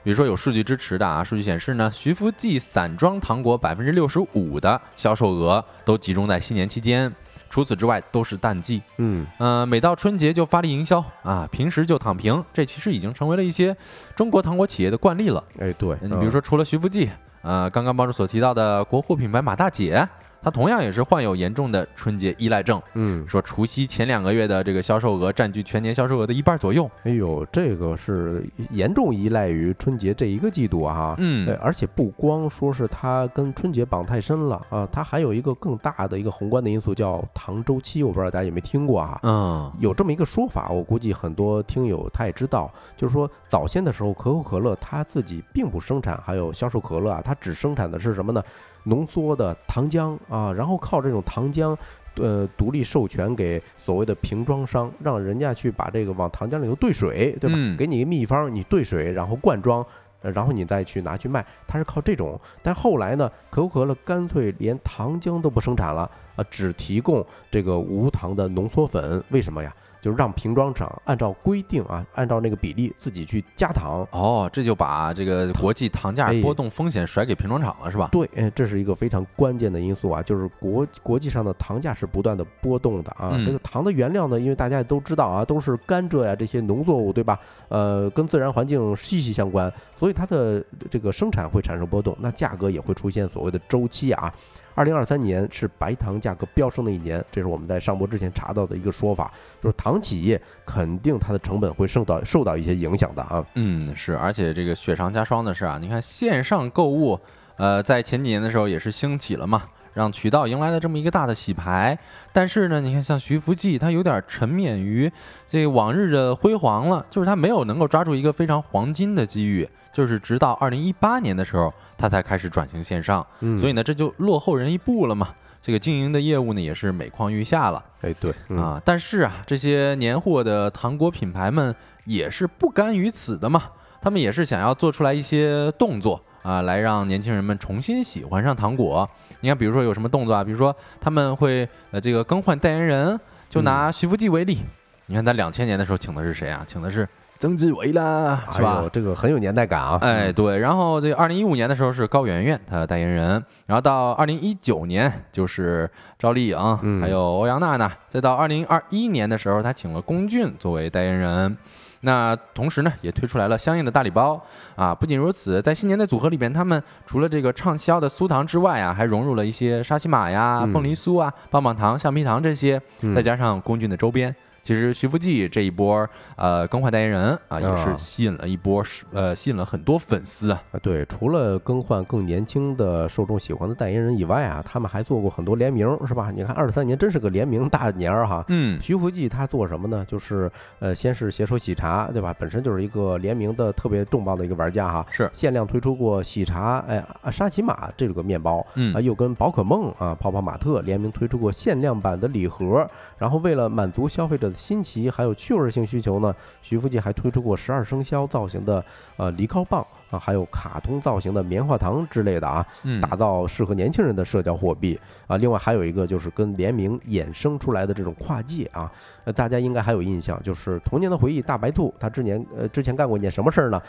[0.07, 7.13] 比如说有数据支持的啊，数据显示呢，徐福记散装糖果百分之六十五的销售额都集中在新年期间，
[7.51, 8.81] 除此之外都是淡季。
[8.99, 13.77] 嗯，呃，每到春节就发力营销啊，平时就躺平，这其实已经成为了一些
[14.15, 15.43] 中国糖果企业的惯例了。
[15.59, 17.11] 哎，对，你比如说除了徐福记，
[17.43, 20.09] 呃，刚刚帮主所提到的国货品牌马大姐。
[20.47, 22.81] 它同样也是患有严重的春节依赖症。
[22.95, 26.89] 嗯，说除夕前两个月的这个销售额占据全年销售额的一半左右。
[27.03, 31.17] 哎呦，这个是严重依赖于春节这一个季度啊。
[31.19, 38.05] 嗯，而且不光说是它跟春节绑太深了啊，它还有一个更大的一个宏观的因素叫糖周期。
[38.05, 39.19] 我不知道大家有没有听过啊？
[39.25, 48.41] 嗯，有这么一个说法，我估计很多听友他也知道，就是说早先的时候，可口可乐它自己并不生产，还有销售可乐啊，它只生产的是什么呢？
[48.87, 51.77] 浓缩的糖浆啊，然后靠这种糖浆，
[52.15, 57.57] 呃，独立授权给所谓的瓶装商，让人家去把这个往糖浆里头兑水，对吧？
[57.77, 59.85] 给你一个秘方，你兑水，然后灌装，
[60.21, 62.41] 然后你再去拿去卖，它是靠这种。
[62.63, 69.75] 但后来呢，可口可乐干脆连糖浆都不生产了啊，只提供这个无糖的浓缩粉，为什么呀？
[70.07, 78.11] 就是让瓶装厂按照规定啊，按照那个比例自己去加糖哦，这就把这个国际糖价波动风险甩给瓶装厂了，是吧？
[78.13, 83.37] 对，这是一个非常关键的因素啊，就是国国际上的糖价是不断的波动的啊。
[83.45, 87.37] 这个糖的原料呢，因为大家也都知道啊，都是甘蔗呀这些农作物，对吧？
[87.69, 94.33] 呃，跟自然环境息息相关，所以它的这个生产会产生波动，那价格也会出现所谓的周期啊。
[94.77, 103.43] 二零二三年是白糖价格飙升的一年，这是我们在上播之前查到的一个说法，就是糖企业肯定它的成本会受到受到一些影响的啊。
[103.55, 107.19] 嗯，是，而且这个雪上加霜的是啊，你看线上购物，
[107.57, 109.63] 呃，在前几年的时候也是兴起了嘛，
[109.95, 111.99] 让渠道迎来了这么一个大的洗牌。
[112.35, 115.11] 但是呢，你看像徐福记，它有点沉湎于
[115.47, 119.67] 这往日的辉煌了，就是它没有能够抓住一个非常黄金的机遇。
[119.97, 123.27] 就是直到二零一八年的时候，他才开始转型线上，
[123.59, 125.31] 所以呢，这就落后人一步了嘛。
[125.59, 127.83] 这个经营的业务呢，也是每况愈下了。
[128.03, 131.75] 哎，对啊，但是啊，这些年货的糖果品牌们
[132.05, 133.63] 也是不甘于此的嘛，
[134.03, 139.09] 他们也是想要做出来一些动作啊，来让年轻人们重新喜欢上糖果。
[139.41, 140.45] 你看，比如说有什么动作啊？
[140.45, 143.19] 比如说他们会呃这个更换代言人，
[143.49, 144.61] 就拿徐福记为例，
[145.07, 146.63] 你看他两千年的时候请的是谁啊？
[146.69, 147.09] 请的是。
[147.39, 148.85] 曾志伟啦，是吧？
[148.93, 149.99] 这个很有年代感啊！
[150.01, 150.59] 哎，对。
[150.59, 161.57] 然后这个二零一五年的时候是高圆圆她的代言人，然后到二零一九年就是赵丽颖，还有欧阳娜娜，再到二零二一年的时候，她请了龚俊作为代言人。
[162.01, 164.41] 那同时呢，也推出来了相应的大礼包
[164.77, 164.95] 啊。
[164.95, 172.81] 不仅如此，在新年的组合里边，他们除了这个畅销的酥糖之外啊，还融入了一些沙琪玛呀、凤梨酥啊、棒棒糖、橡皮糖这些，
[173.15, 174.35] 再加上龚俊的周边。
[174.67, 176.05] 其实徐福记这一波
[176.35, 180.61] 呃更换代言人啊，也是吸引了一波呃吸引了很多粉丝啊。
[180.83, 186.33] 对，除了更换更年轻的受众喜欢的代言人以外啊，他们还做过很多联名，是吧？
[186.35, 188.45] 你看二三年真是个联名大年儿哈。
[188.49, 190.05] 嗯，徐福记他做什么呢？
[190.09, 190.51] 就是
[190.81, 192.35] 呃，先是携手喜茶，对吧？
[192.37, 195.07] 本身就是一个联名的特别重磅的一个玩家哈。
[195.13, 197.01] 是限量推出过喜茶哎
[197.31, 202.85] 沙琪玛这个面包，嗯啊，又跟宝可梦啊泡泡玛特联名推出过限量版的礼盒，
[203.17, 208.85] 然后为了满足消费者的新奇还有趣味性需求呢，徐福记还推出过十二生肖造型的
[209.17, 212.67] 呃梨膏棒啊，还有卡通造型的棉花糖之类的啊，
[213.01, 215.37] 打造适合年轻人的社交货币啊。
[215.37, 218.91] 另外还有一个就是跟联名衍生出来的这种跨界啊，
[219.25, 223.81] 呃，大家应该还有印象，就是童年的回忆大白兔，他之前呃之前干过一件什么事儿呢？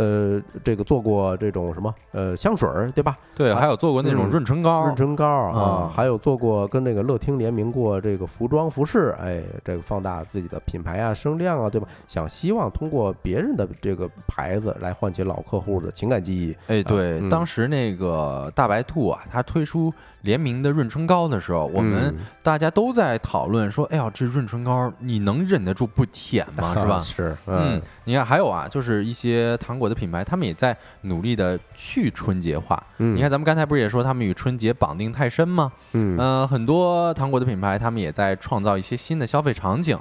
[0.00, 3.18] 呃，这个做过这种什么呃香水儿，对吧？
[3.36, 11.86] 对，还有做过那种润唇膏，润唇膏啊，嗯还有做过跟那个乐听联名过这个服装服饰，哎，这个放大自己的品牌啊、声量啊，对吧？
[12.08, 16.56] 想希望通过别人的这个牌子来唤起老客户的情感记忆。
[16.68, 19.92] 哎，对，嗯当时那个大白兔啊，它推出
[20.22, 26.74] 联名的润唇膏的时候，我们嗯大家都在讨论说，哎呀，这润唇膏你能忍得住不舔吗？
[26.78, 27.00] 是吧？
[27.00, 32.82] 是，嗯，你看还有啊，就是一些糖果的品牌，他们也在努力的去春节化。
[32.98, 35.72] 嗯，你看，咱们刚才不是也说他们与春节绑定太深吗？
[35.92, 39.98] 嗯，嗯、很多糖果的品牌，他们也在创造一些新的消费场景。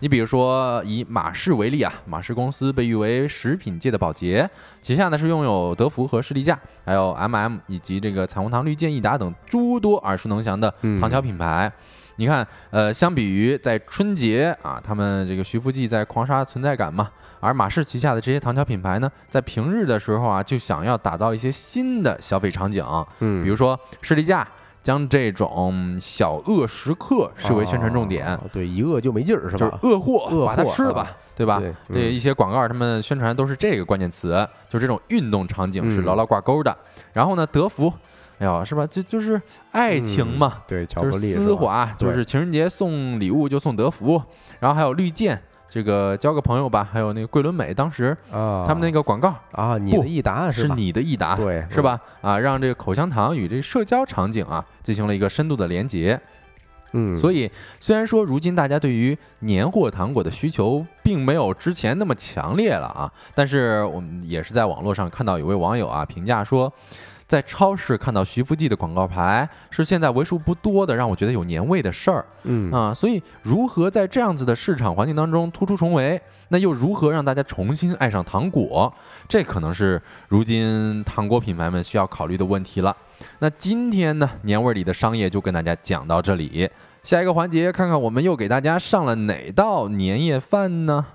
[0.00, 4.48] 你比如说，以马氏为例啊，马氏公司被誉为食品界的宝洁，
[4.80, 11.72] 旗下呢是拥有德芙和士力架，还有 MM 以及这个彩虹糖绿箭、益达等诸多耳熟能详的嗯糖巧品牌。
[12.18, 22.82] 你看，呃，相比于在春节啊，他们这个徐福记在狂刷存在感嘛，而马氏旗下的这些糖巧品牌呢，在平日的时候啊，就想要打造一些新的消费场景，
[23.20, 24.46] 嗯，比如说士力架
[24.86, 29.80] 将这种小饿时刻视为宣传重点，啊对，一饿就没劲儿是就是吧？
[29.82, 31.58] 饿货，饿把它吃了吧，对吧？
[31.58, 36.72] 对这一些广告他们宣传都是这个关键词，就这种运动场景是嗯牢牢挂钩的。
[37.12, 37.92] 然后呢，德芙，
[38.38, 38.86] 哎呦，是吧？
[38.86, 44.22] 这就是爱情嘛，对，巧克力丝滑，就是情人节送礼物就送德芙，
[44.60, 45.42] 然后还有绿箭。
[45.68, 50.74] 这个交个朋友吧，还有那个桂纶镁，当时啊，他们那个广告啊，你的益达是吧？
[50.76, 51.82] 你的益达，对，是？
[51.82, 52.00] 吧？
[52.22, 56.18] 啊，让这个口香糖与这社交场景啊进行了一个深度的连接。
[56.92, 57.50] 嗯，所以，
[57.80, 66.72] 虽然说如今大家对于年货糖果的需求并没有之前那么强烈了啊，但是我们也是在网络上看到有位网友啊评价说，
[67.26, 72.94] 在超市看到徐福记的广告牌是现在为数不多的让我觉得有年味的事儿嗯啊。
[72.94, 78.92] 所以，如何在这样子的市场环境当中突出重围，那又如何让大家重新爱上糖果？
[79.28, 82.96] 这可能是如今糖果品牌们需要考虑的问题了。
[83.40, 86.70] 那今天呢，年味儿里的商业就跟大家讲到这里。
[87.02, 91.06] 下一个环节，看看我们又给大家上了哪道年夜饭呢？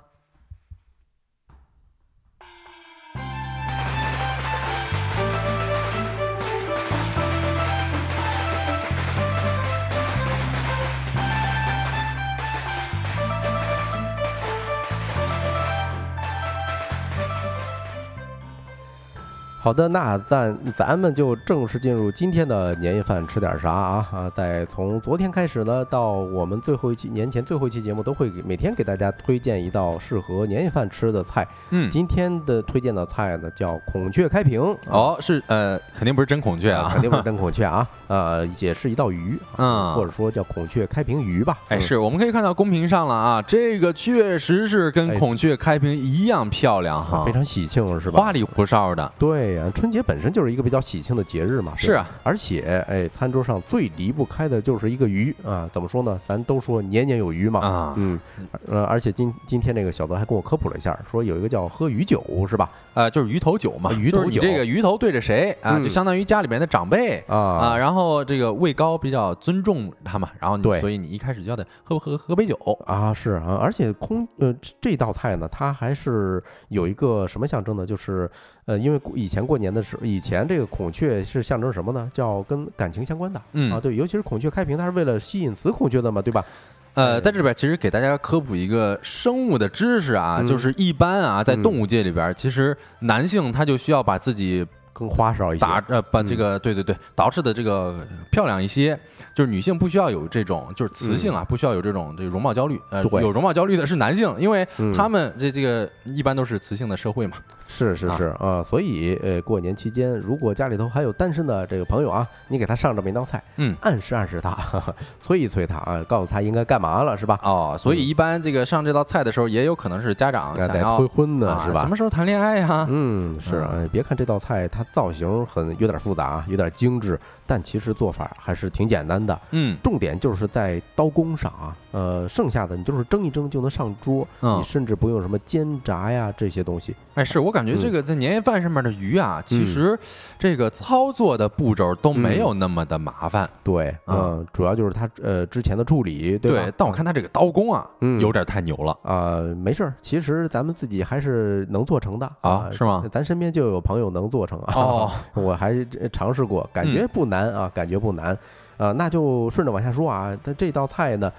[19.63, 24.29] 好的，那咱咱们就正式进入今天的年夜饭吃点啥啊啊！
[24.33, 31.47] 在从昨天开始呢，到我们最后一期年前最后一期节目，都会给每天给大家推荐一道适合年夜饭吃的菜。
[31.69, 34.59] 嗯，今天的推荐的菜呢，叫孔雀开屏。
[34.63, 41.59] 啊哦，是呃，肯定不是真孔雀啊，肯定不是真孔雀啊，呃，也是一道鱼，啊嗯或者说叫孔雀开屏鱼吧。
[41.67, 48.19] 哎，嗯是我们可以看到公屏上了啊，这个确实是跟哎孔雀开屏一样漂亮哈，啊非常喜庆，是吧？
[48.19, 49.13] 花里胡哨的。
[49.19, 51.73] 对呀、春节本身就是一个比较喜庆的节日嘛。
[51.77, 55.69] 是啊，而且哎，餐桌上最离不开的就是一个鱼啊。
[55.71, 56.19] 怎么说呢？
[56.25, 57.59] 咱都说年年有余嘛。
[57.59, 58.19] 啊，嗯，
[58.67, 62.69] 呃，而且今今天这个小泽还跟我科普了一下，说有一个叫喝鱼酒，是吧？
[62.93, 77.85] 呃，就是鱼头酒嘛，啊鱼头酒这个鱼头对着谁啊，嗯就相当于家里边的长辈啊啊，然后这个位高比较尊重他嘛，然后你对所以你一开始就要得喝喝喝杯酒，啊，是啊，而且空呃这这道菜呢，它还是有一个什么象征呢？
[77.85, 78.29] 就是
[78.65, 82.09] 呃，因为过以前过年的时候，以前这个孔雀是象征什么呢？
[82.13, 83.41] 叫跟感情相关的。
[83.53, 86.45] 嗯啊，对，尤其是孔雀开屏，它是为了吸引雌孔雀的嘛，对吧？
[86.93, 95.61] 呃，哎在这边其实给大家科普一个生物的知识啊，嗯就是一般啊，在嗯动物界里边，其实男性他就需要把自己更花哨一些。
[95.61, 98.97] 打呃把嗯这个对对对捯饬的这个漂亮一些，
[99.33, 113.75] 就是女性不需要有这种就是雌性啊，不需要有这种这个容貌焦虑，呃，有容貌焦虑的是男性，因为嗯他们这这个一般都是雌性的社会嘛，啊是是是啊，所以呃，过年期间，如果家里头还有单身的这个朋友啊，你给他上这么一道菜，嗯。
[113.81, 114.55] 暗示暗示他，
[115.23, 117.39] 催一催他啊，告诉他应该干嘛了，是吧？
[117.43, 121.89] 哦，所以一般这个上这道菜的时候，也有可能是家长想要催婚呢，啊是吧什？
[121.89, 122.85] 么时候谈恋爱呀？
[122.89, 129.37] 嗯，是啊，哎别看这道菜它造型很有点复杂，有点精致，但其实做法还是挺简单的。
[129.51, 136.95] 嗯重点就是在刀工上啊，呃，剩下的你就是蒸一蒸就能上桌，嗯你，甚至不用什么煎炸呀这些东西。
[137.15, 139.99] 哎，是我感觉这个在年夜饭上面的鱼啊，其嗯实
[140.39, 143.49] 这个操作的步骤都没有那么的麻烦。
[143.63, 146.71] 对，啊嗯，主要就是它呃之前的处理，对吧？
[146.77, 148.97] 但我看他这个刀工啊，嗯有点太牛了。
[149.03, 154.70] 啊、没事儿，其实咱们自己还是能做成的啊是吗咱身边就有朋友能做成啊。
[154.75, 155.73] 哦， 我还
[156.11, 158.37] 尝试过，感觉不难啊，感觉不难。
[158.77, 160.35] 啊，那就顺着往下说啊。
[160.43, 161.31] 它这道菜呢，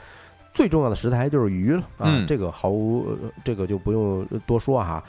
[0.54, 5.02] 最重要的食材就是鱼了啊，嗯这个毫无、呃这个就不用多说哈。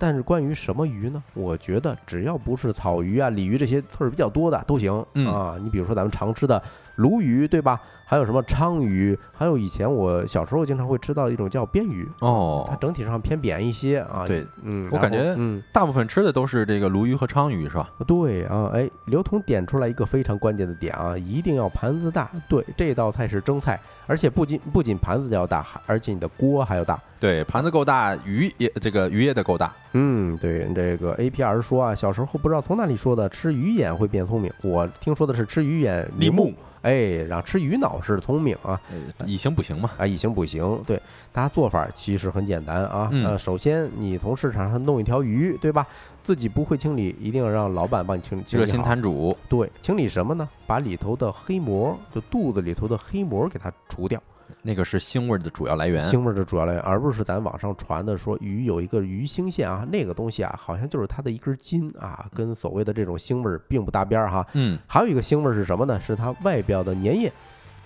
[0.00, 1.20] 但是关于什么鱼呢？
[1.34, 5.56] 我觉得只要不是草鱼啊、鲤鱼这些刺儿比较多的都行嗯啊。
[5.60, 6.62] 你比如说咱们常吃的
[6.94, 7.80] 鲈鱼，对吧？
[8.10, 14.24] 还有什么鲳鱼，还有以前我小时候经常会吃到一种叫鳊鱼哦，它哦，整体上偏扁一些啊。
[14.26, 17.90] 对，嗯，我感觉嗯，大部分吃的都是这个鲈鱼和鲳鱼是吧？
[18.06, 22.30] 对啊，哎，刘同点出来一个非常关键的点啊，一定要盘子大。
[22.48, 26.98] 对，这道菜是蒸菜，而且不仅不仅盘子要大，还而且你的锅还要大。
[27.20, 29.70] 对，盘子够大，鱼也这个鱼也得够大。
[29.92, 34.50] 嗯，对，这个 A P R 说啊，小时候不知道从哪里说的，吃鱼眼会变聪明。
[34.62, 38.80] 我听说的是吃鱼眼立木木，哎，然后吃鱼脑是聪明啊。
[38.90, 39.90] 呃以形补形嘛。
[39.98, 41.00] 啊，以形补形，对，
[41.32, 43.08] 大家做法其实很简单啊。
[43.12, 45.86] 嗯呃，首先你从市场上弄一条鱼，对吧？
[46.22, 48.82] 自己不会清理，一定要让老板帮你清清热心。
[48.82, 50.48] 摊主，对，清理什么呢？
[50.66, 54.22] 把里头的黑膜，就肚子里头的黑膜给它除掉，
[54.60, 56.04] 那个是腥味儿的主要来源。
[56.10, 64.46] 腥味儿的主要来源，而不是咱网上传的说鱼有一个鱼腥线啊，那个东西啊，好像就是它的一根筋啊，跟所谓的这种腥味儿并不搭边儿哈。
[64.52, 65.98] 嗯，还有一个腥味儿是什么呢？
[66.04, 67.32] 是它外表的粘液。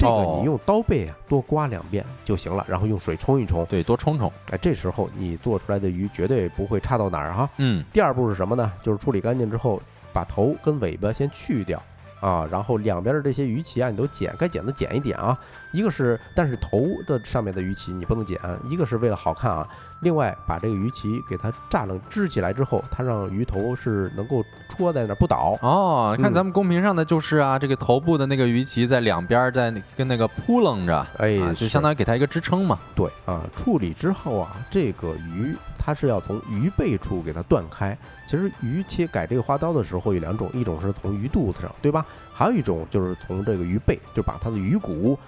[0.02, 4.30] 这个哦你用刀背啊多刮两遍就行了，然后用水冲一冲，对，多冲冲。
[4.50, 7.48] 哎，这时候你做出来的鱼绝对不会差到哪儿哈。
[7.58, 8.72] 嗯，第二步是什么呢？
[8.82, 9.80] 就是处理干净之后，
[10.12, 11.80] 把头跟尾巴先去掉
[12.20, 15.38] 啊，然后两边的这些鱼鳍啊，你都剪，该剪的剪一剪啊。
[15.72, 19.66] 一个是，但是头的上面的鱼鳍你不能剪，一个是为了好看啊，
[20.00, 25.58] 另外把这个鱼鳍给它炸了支起来之后，它让鱼头是能够戳在那儿不倒。
[25.62, 32.78] 哦，看嗯咱们公屏上的就是啊，这个头部的那个鱼鳍在两边儿在那跟那个扑棱着，哎啊，就相当于给它一个支撑嘛。
[32.94, 37.96] 对啊，处理之后啊，这个鱼它是要从鱼背处给它断开。
[38.26, 42.06] 其实鱼切改这个花刀的时候有两种，一种是从鱼肚子上，对吧？
[42.32, 45.18] 还有一种就是从这个鱼背，就把它的鱼骨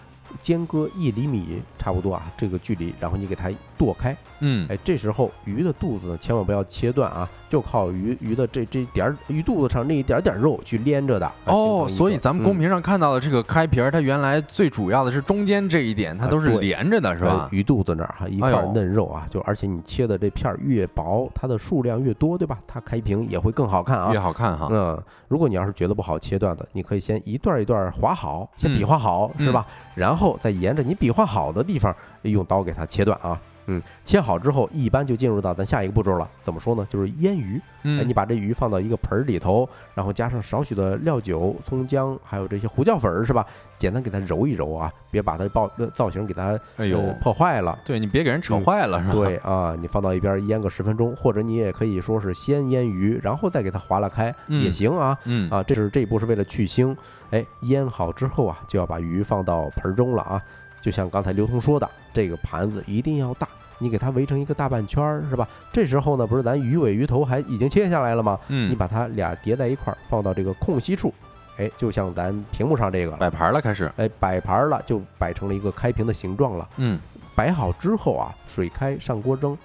[0.42, 4.16] 间隔一厘米差不多啊，这个距离，然后你给它剁开。
[4.40, 11.24] 嗯，哎，这时候鱼的肚子呢，千万不要切断啊，就靠鱼鱼的这这点儿鱼肚子上那一点点肉去连着的。
[11.24, 12.64] 啊哦，所以咱们公屏。
[12.64, 17.48] 上看到的这个开皮儿，它原来最主要的是中间这一点，它都是连着的，是吧呃？
[17.52, 22.58] 鱼肚子那儿哈，一块嫩肉啊，就而且你切的这片儿越薄，它的数量越多，对吧？
[22.66, 24.22] 它开屏也会更好看啊越啊。
[24.22, 24.68] 好看哈。
[24.70, 29.66] 嗯，如果你要是觉得不好切断的，你可以先一段一段划好，先嗯比划好，是吧？
[29.94, 33.38] 然后再沿着你比划好的地方用刀给它切断啊。
[33.66, 36.28] 嗯，切好之后，一般就进入到咱下一个步骤了。
[36.42, 36.86] 怎么说呢？
[36.90, 37.56] 就是腌鱼。
[37.58, 43.44] 哎，嗯，你把这鱼放到一个盆儿里头，然后加上少许的料酒、葱姜，还有这些胡椒粉儿，是吧？
[43.76, 47.78] 简单给它揉一揉啊，别把它爆呃造型给它哎呦呃，破坏了。
[47.84, 49.14] 对你别给人扯嗯坏了，是吧？
[49.14, 55.18] 对啊，你放到一边儿腌个十分钟，或者你也可以说是先腌鱼，然后再给它划拉开、嗯也行啊。
[55.24, 56.96] 嗯，啊，这是这一步是为了去腥。
[57.30, 60.40] 哎，腌好之后啊，就要把鱼放到盆儿中了啊。
[60.80, 63.46] 就像刚才刘通说的，这个盘子一定要大，
[63.78, 65.46] 你给它围成一个大半圈儿，是吧？
[65.72, 68.38] 这时候呢，不是咱鱼尾鱼头还已经切下来了吗？
[68.48, 71.12] 嗯，你把它俩叠在一块儿，放到这个空隙处，
[71.58, 73.90] 哎，就像咱屏幕上这个，摆盘了，开始。
[73.96, 76.68] 哎，摆盘儿了，就摆成了一个开屏的形状了。
[76.76, 76.98] 嗯，
[77.34, 79.58] 摆好之后啊，水开上锅蒸，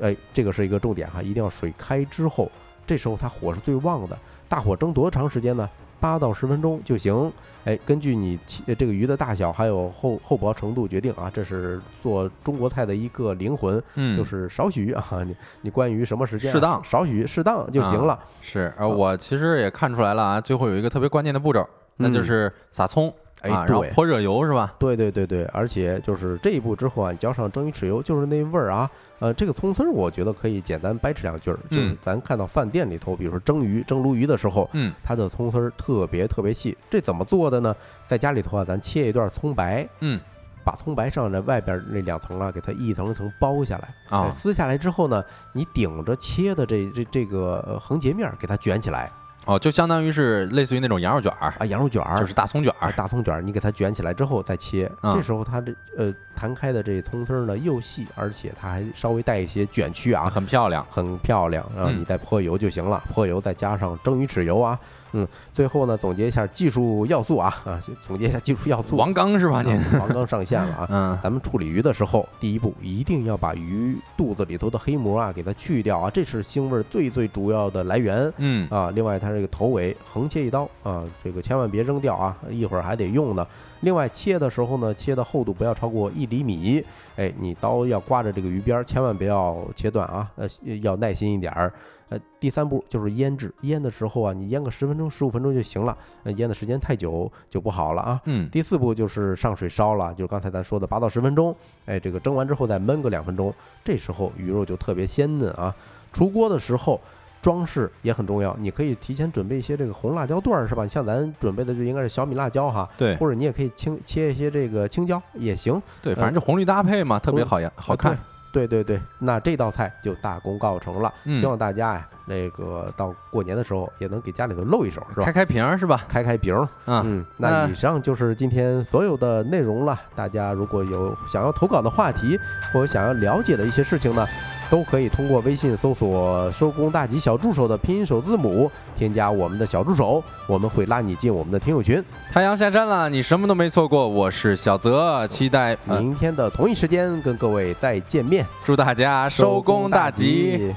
[0.00, 2.52] 哎，这个是一个重点哈，一定要水开之后，
[2.86, 4.18] 这时候它火是最旺的，
[4.48, 5.68] 大火蒸多长时间呢？
[6.00, 7.32] 八到十分钟就行。
[7.64, 18.16] 哎，根据你切这个鱼的大小还有厚厚薄程度决定啊，这是做中国菜的一个灵魂，嗯，就是少许啊， 你你关于什么时间啊适当少许适当就行了。
[18.40, 24.74] 是，而，我其实也看出来了啊，最后有一个特别关键的步骤，那就是撒葱哎啊，然后对泼热油是吧？
[24.78, 28.90] 对对对对，而且就是这一步之后啊，你浇上蒸鱼豉油，就是那味儿啊。
[29.18, 36.76] 呃，这个葱丝儿我觉得可以简单掰扯两句儿，就是嗯咱看到饭店里头，比如说蒸鱼、蒸鲈鱼的时候，嗯，它的葱丝儿特别特别细。
[36.90, 37.74] 这怎么做的呢？
[38.06, 40.20] 在家里头啊，咱切一段葱白，嗯，
[40.62, 43.94] 把葱白上的外边那两层啊，给它一层一层剥下来。
[44.10, 49.10] 哎啊，撕下来之后呢，你顶着切的这这这个呃横截面儿给它卷起来
[49.46, 52.92] 哦，就相当于是类似于那种羊肉卷儿，啊，羊肉卷儿就是大葱卷啊，儿。
[52.92, 61.64] 大葱卷儿，你给它卷起来之后再切，嗯这时候它这呃弹开的这葱丝儿呢又细，而且它还稍微带一些卷曲啊，很漂亮，很漂亮。
[61.76, 64.78] 然后嗯你再泼油就行了，泼油再加上蒸鱼豉油啊，
[65.12, 68.96] 嗯，最后呢总结一下技术要素啊啊，总结一下技术要素。
[68.96, 69.62] 王刚是吧？
[69.62, 70.86] 您啊王刚上线了啊。
[70.92, 78.32] 嗯咱们处理鱼的时候，第一步一定要把鱼肚子里头的黑膜啊给它去掉啊，这是腥味儿最最主要的来源。
[78.38, 83.46] 嗯啊，另外它这个头尾横切一刀啊，这个千万别扔掉啊，一会儿还得用呢。
[83.80, 86.82] 另外切的时候呢，切的厚度不要超过一厘米，
[87.16, 90.48] 哎，你刀要刮着这个鱼边儿，千万不要切断啊，呃，
[90.82, 91.72] 要耐心一点儿。
[92.08, 98.20] 呃，第三步就是腌制，腌的时候啊，你腌个十分钟、十五分钟就行了，呃，腌的时间太久就不好了啊。
[98.24, 101.54] 嗯第四步就是上水烧了，就是刚才咱说的八到十分钟，
[101.86, 103.52] 哎，这个蒸完之后再焖个两分钟，
[103.84, 105.74] 这时候鱼肉就特别鲜嫩啊。
[106.12, 107.00] 出锅的时候。
[107.42, 110.84] 装饰也很重要，你可以提前准备一些这个红辣椒段儿，是吧？
[110.84, 118.18] 像咱准备的就应该是小米辣椒哈，对，或者你也可以青切一些这个青椒也行，对，反正就红绿搭配嘛，特别好呀，好看。
[118.56, 121.12] 对对对，那这道菜就大功告成了。
[121.24, 125.32] 嗯希望大家呀，那个到过年的时候也能给家里头露一手，是吧开？
[125.32, 126.02] 开瓶儿是吧？
[126.08, 126.62] 开开瓶儿。
[126.86, 130.00] 啊，嗯，那那以上就是今天所有的内容了。
[130.14, 132.40] 大家如果有想要投稿的话题，
[132.72, 134.26] 或者想要了解的一些事情呢，
[134.68, 142.02] 都可以通过微信搜索“收工大吉小助手”的拼音首字母，添加我们的小助手，我们会拉你进我们的听友群。
[142.32, 144.08] 太阳下山了，你什么都没错过。
[144.08, 150.58] 我是小泽，期待呃明天的同一时间跟各位再见面，祝大家收工大吉。
[150.58, 150.74] 吉